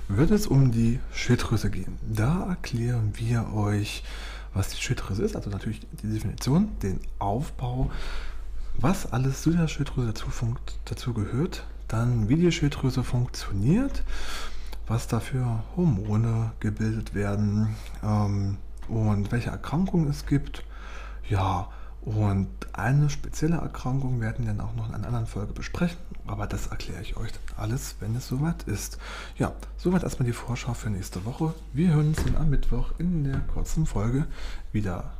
wird 0.09 0.31
es 0.31 0.47
um 0.47 0.71
die 0.71 1.01
Schilddrüse 1.13 1.71
gehen. 1.71 1.99
Da 2.03 2.47
erklären 2.49 3.13
wir 3.17 3.53
euch, 3.55 4.03
was 4.55 4.69
die 4.71 4.81
Schilddrüse 4.81 5.23
ist, 5.23 5.37
also 5.37 5.51
natürlich 5.51 5.81
die 6.03 6.07
Definition, 6.07 6.71
den 6.83 7.01
Aufbau, 7.19 7.91
was 8.77 9.13
alles 9.13 9.43
zu 9.43 9.51
der 9.51 9.69
Schilddrüse 9.69 10.09
dazu, 10.09 10.27
dazu 10.85 11.13
gehört, 11.13 11.65
dann 11.89 12.29
wie 12.29 12.37
die 12.37 12.53
Schilddrüse 12.53 13.03
funktioniert, 13.03 14.03
was 14.88 15.07
dafür 15.07 15.62
Hormone 15.77 16.53
gebildet 16.61 17.14
werden 17.14 17.77
ähm, 18.03 18.57
und 18.88 19.31
welche 19.31 19.51
Erkrankungen 19.51 20.09
es 20.09 20.27
gibt. 20.27 20.64
Ja, 21.29 21.68
und 22.03 22.48
eine 22.72 23.11
spezielle 23.11 23.57
Erkrankung 23.57 24.20
werden 24.20 24.46
wir 24.46 24.55
dann 24.55 24.66
auch 24.66 24.74
noch 24.74 24.88
in 24.88 24.94
einer 24.94 25.09
anderen 25.09 25.27
Folge 25.27 25.53
besprechen, 25.53 25.98
aber 26.27 26.46
das 26.46 26.68
erkläre 26.68 27.03
ich 27.03 27.16
euch 27.16 27.33
alles, 27.57 27.96
wenn 28.01 28.16
es 28.16 28.29
soweit 28.29 28.62
ist. 28.62 28.98
Ja, 29.37 29.53
soweit 29.77 30.05
erstmal 30.05 30.27
die 30.27 30.33
Vorschau 30.33 30.72
für 30.72 30.88
nächste 30.88 31.24
Woche. 31.27 31.55
Wir 31.72 31.92
hören 31.92 32.09
uns 32.09 32.24
dann 32.24 32.37
am 32.37 32.48
Mittwoch 32.48 32.92
in 32.98 33.24
der 33.24 33.40
kurzen 33.40 33.85
Folge 33.85 34.27
wieder. 34.72 35.11